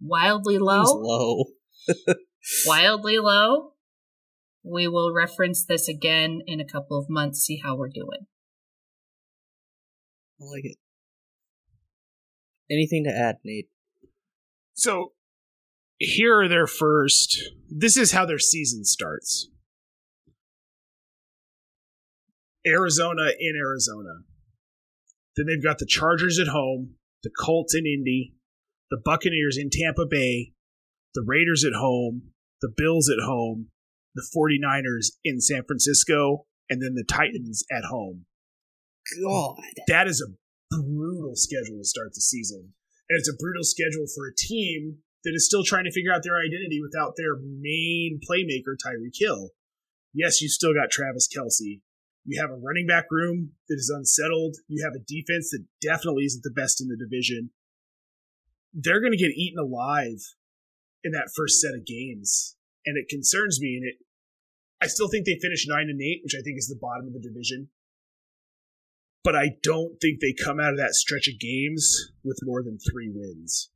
[0.00, 1.44] wildly low, low.
[2.66, 3.71] wildly low,
[4.62, 8.26] we will reference this again in a couple of months, see how we're doing.
[10.40, 10.76] I like it.
[12.70, 13.68] Anything to add, Nate?
[14.74, 15.12] So
[15.98, 17.50] here are their first.
[17.68, 19.48] This is how their season starts.
[22.66, 24.20] Arizona in Arizona.
[25.36, 28.34] Then they've got the Chargers at home, the Colts in Indy,
[28.90, 30.52] the Buccaneers in Tampa Bay,
[31.14, 33.71] the Raiders at home, the Bills at home,
[34.14, 38.26] the 49ers in San Francisco, and then the Titans at home.
[39.22, 39.56] God.
[39.88, 40.32] That is a
[40.70, 42.72] brutal schedule to start the season.
[43.08, 46.22] And it's a brutal schedule for a team that is still trying to figure out
[46.22, 49.50] their identity without their main playmaker, Tyreek Hill.
[50.14, 51.80] Yes, you still got Travis Kelce.
[52.24, 54.56] You have a running back room that is unsettled.
[54.68, 57.50] You have a defense that definitely isn't the best in the division.
[58.72, 60.22] They're going to get eaten alive
[61.02, 62.56] in that first set of games.
[62.84, 63.76] And it concerns me.
[63.76, 63.94] And it,
[64.82, 67.12] I still think they finish nine and eight, which I think is the bottom of
[67.12, 67.68] the division.
[69.24, 72.78] But I don't think they come out of that stretch of games with more than
[72.78, 73.70] three wins.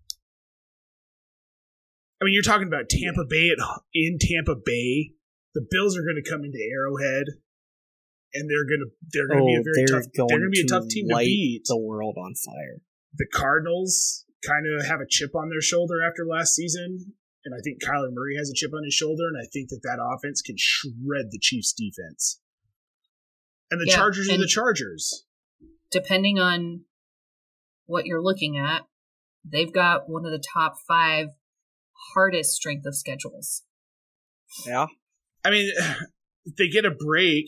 [2.20, 3.58] I mean, you're talking about Tampa Bay at,
[3.94, 5.12] in Tampa Bay.
[5.54, 7.26] The Bills are going to come into Arrowhead,
[8.34, 10.12] and they're going to they're going to oh, be a oh, very they're tough.
[10.14, 11.62] They're going to be a tough team to beat.
[11.66, 12.80] The world on fire.
[13.14, 17.14] The Cardinals kind of have a chip on their shoulder after last season,
[17.46, 19.80] and I think Kyler Murray has a chip on his shoulder, and I think that
[19.84, 22.40] that offense can shred the Chiefs' defense.
[23.70, 25.24] And the Yeah, Chargers are the Chargers.
[25.92, 26.84] Depending on
[27.86, 28.82] what you're looking at,
[29.44, 31.28] they've got one of the top five
[32.14, 33.62] hardest strength of schedules.
[34.66, 34.86] Yeah.
[35.44, 35.72] I mean,
[36.58, 37.46] they get a break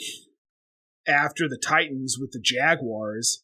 [1.09, 3.43] after the Titans with the Jaguars,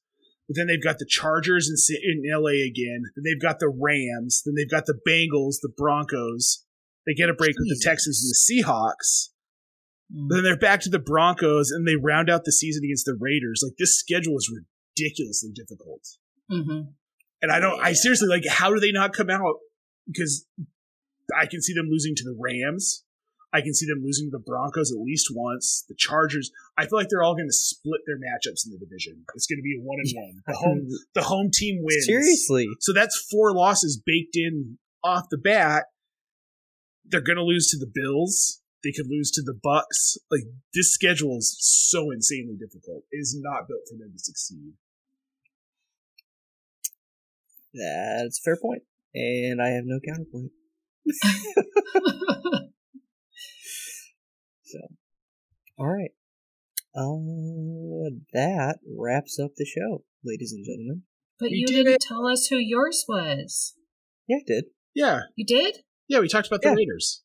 [0.49, 3.05] but then they've got the Chargers in, in LA again.
[3.15, 4.43] Then they've got the Rams.
[4.45, 6.65] Then they've got the Bengals, the Broncos.
[7.07, 9.31] They get a break with the Texans and the Seahawks.
[10.15, 10.29] Mm.
[10.29, 13.63] Then they're back to the Broncos, and they round out the season against the Raiders.
[13.63, 16.03] Like this schedule is ridiculously difficult.
[16.51, 16.91] Mm-hmm.
[17.43, 19.57] And I don't, I seriously like, how do they not come out?
[20.07, 20.47] Because
[21.39, 23.04] I can see them losing to the Rams.
[23.55, 25.85] I can see them losing to the Broncos at least once.
[25.89, 26.51] The Chargers.
[26.77, 29.25] I feel like they're all going to split their matchups in the division.
[29.37, 30.43] It's going to be a one and one.
[30.45, 32.05] The home, the home team wins.
[32.05, 32.67] Seriously.
[32.81, 35.85] So that's four losses baked in off the bat.
[37.05, 38.61] They're going to lose to the Bills.
[38.83, 40.19] They could lose to the Bucks.
[40.33, 40.43] Like
[40.75, 43.05] this schedule is so insanely difficult.
[43.13, 44.73] It is not built for them to succeed.
[47.73, 48.83] That's a fair point.
[49.15, 50.51] And I have no counterpoint.
[54.75, 54.81] So,
[55.79, 56.11] all right.
[56.97, 61.03] Uh, that wraps up the show, ladies and gentlemen.
[61.39, 62.01] but You you did didn't it.
[62.01, 63.75] tell us who yours was.
[64.29, 64.65] Yeah, I did.
[64.95, 65.79] Yeah, You did?
[66.09, 66.21] yeah.
[66.21, 66.75] We talked about the Yeah.
[66.75, 67.23] Raiders.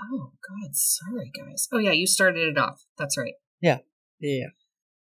[0.00, 1.68] Oh God, sorry guys.
[1.72, 2.82] Oh yeah, you started it off.
[2.98, 3.34] That's right.
[3.60, 3.78] Yeah,
[4.20, 4.46] yeah.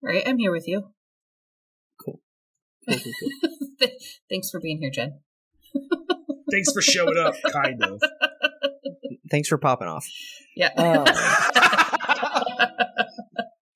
[0.03, 0.93] All right, I'm here with you.
[2.05, 2.21] Cool.
[2.89, 3.89] Cool, cool, cool.
[4.31, 5.21] Thanks for being here, Jen.
[6.51, 8.01] Thanks for showing up, kind of.
[9.31, 10.07] Thanks for popping off.
[10.57, 10.71] Yeah.
[10.77, 11.05] Uh,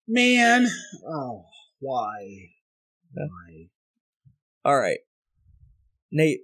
[0.09, 0.67] Man,
[1.09, 1.45] oh,
[1.81, 2.51] why?
[3.15, 3.67] my.
[4.65, 4.99] All right,
[6.11, 6.41] Nate.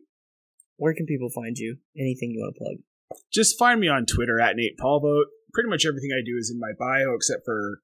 [0.77, 1.79] Where can people find you?
[1.99, 3.21] Anything you want to plug?
[3.33, 5.25] Just find me on Twitter at Nate Polvogt.
[5.53, 7.81] Pretty much everything I do is in my bio except for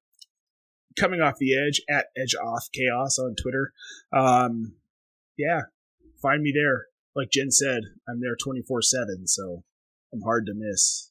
[0.98, 3.72] coming off the edge at Edge Off Chaos on Twitter.
[4.12, 4.76] Um,
[5.36, 5.62] yeah,
[6.22, 6.86] find me there.
[7.16, 9.64] Like Jen said, I'm there 24 seven, so
[10.12, 11.10] I'm hard to miss.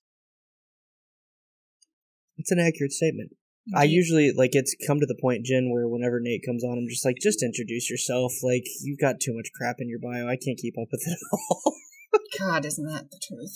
[2.38, 3.32] It's an accurate statement.
[3.76, 6.90] I usually like it's come to the point, Jen, where whenever Nate comes on, I'm
[6.90, 8.34] just like, just introduce yourself.
[8.44, 10.28] Like you've got too much crap in your bio.
[10.28, 11.76] I can't keep up with it all.
[12.40, 13.56] God, isn't that the truth?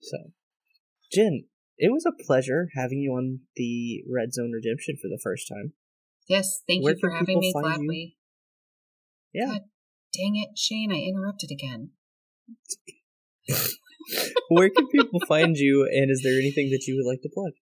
[0.00, 0.18] So,
[1.12, 1.44] Jen,
[1.76, 5.74] it was a pleasure having you on the Red Zone Redemption for the first time.
[6.28, 8.16] Yes, thank Where you for having me, gladly.
[9.32, 9.46] Yeah.
[9.46, 9.62] God
[10.12, 11.90] dang it, Shane, I interrupted again.
[14.48, 15.88] Where can people find you?
[15.92, 17.52] And is there anything that you would like to plug?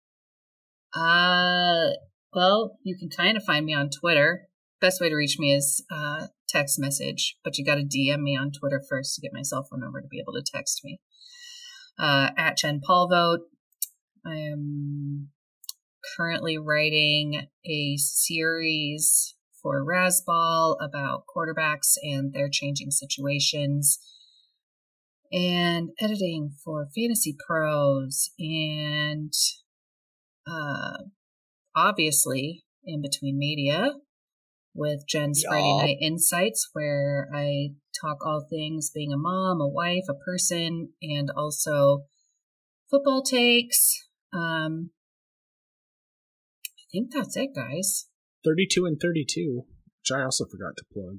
[0.94, 1.96] Uh,
[2.32, 4.48] well, you can kind of find me on Twitter.
[4.80, 8.36] Best way to reach me is uh, text message, but you got to DM me
[8.36, 11.00] on Twitter first to get my cell phone number to be able to text me.
[11.98, 13.38] Uh, at Jen Polvogt.
[14.26, 15.28] I am
[16.16, 23.98] currently writing a series for Razzball about quarterbacks and their changing situations,
[25.32, 29.32] and editing for Fantasy Pros and
[30.46, 30.98] uh,
[31.74, 33.94] obviously in between media
[34.74, 37.70] with Jen's Friday Night Insights, where I
[38.00, 42.04] talk all things being a mom, a wife, a person, and also
[42.90, 44.06] football takes.
[44.32, 44.90] Um,
[46.78, 48.06] I think that's it, guys.
[48.44, 49.64] 32 and 32,
[50.00, 51.18] which I also forgot to plug.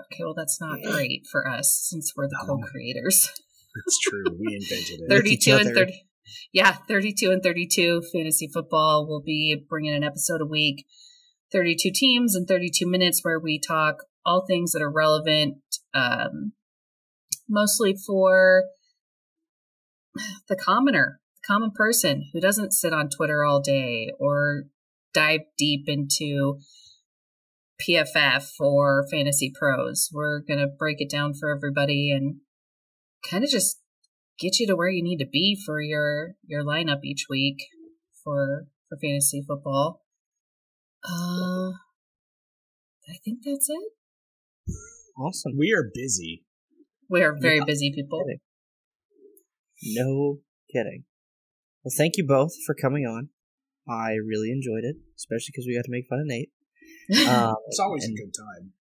[0.00, 2.56] Okay, well, that's not great for us since we're the No.
[2.56, 3.30] co-creators.
[3.86, 4.24] It's true.
[4.38, 5.08] We invented it.
[5.08, 6.06] 32 and 30
[6.52, 10.86] yeah 32 and 32 fantasy football will be bringing an episode a week
[11.52, 15.56] 32 teams and 32 minutes where we talk all things that are relevant
[15.92, 16.52] um,
[17.48, 18.64] mostly for
[20.48, 24.64] the commoner the common person who doesn't sit on twitter all day or
[25.12, 26.58] dive deep into
[27.86, 32.36] pff or fantasy pros we're going to break it down for everybody and
[33.28, 33.80] kind of just
[34.38, 37.58] get you to where you need to be for your your lineup each week
[38.22, 40.02] for for fantasy football.
[41.08, 41.72] Uh
[43.08, 44.72] I think that's it.
[45.18, 45.52] Awesome.
[45.58, 46.44] We are busy.
[47.08, 47.64] We are very Yeah.
[47.66, 48.22] busy people.
[48.24, 48.40] Kidding.
[49.94, 50.38] No
[50.72, 51.04] kidding.
[51.84, 53.28] Well, thank you both for coming on.
[53.86, 56.50] I really enjoyed it, especially because we got to make fun of Nate.
[57.28, 58.72] Um, It's always and a good time.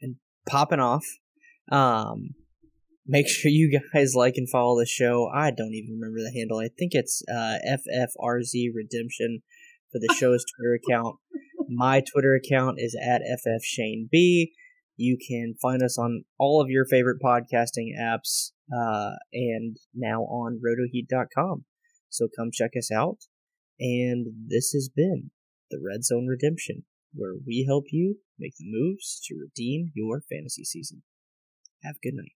[0.00, 0.16] And
[0.48, 1.04] popping off.
[1.70, 2.34] Um,
[3.06, 5.28] make sure you guys like and follow the show.
[5.34, 6.58] I don't even remember the handle.
[6.58, 9.42] I think it's uh, FFRZ Redemption
[9.90, 11.16] for the show's Twitter account.
[11.68, 14.50] My Twitter account is at FFShaneB.
[14.96, 20.60] You can find us on all of your favorite podcasting apps uh, and now on
[20.64, 21.64] rotoheat.com.
[22.08, 23.18] So come check us out.
[23.78, 25.30] And this has been
[25.70, 26.84] the Red Zone Redemption,
[27.16, 31.02] where we help you make the moves to redeem your fantasy season.
[31.82, 32.35] Have a good night.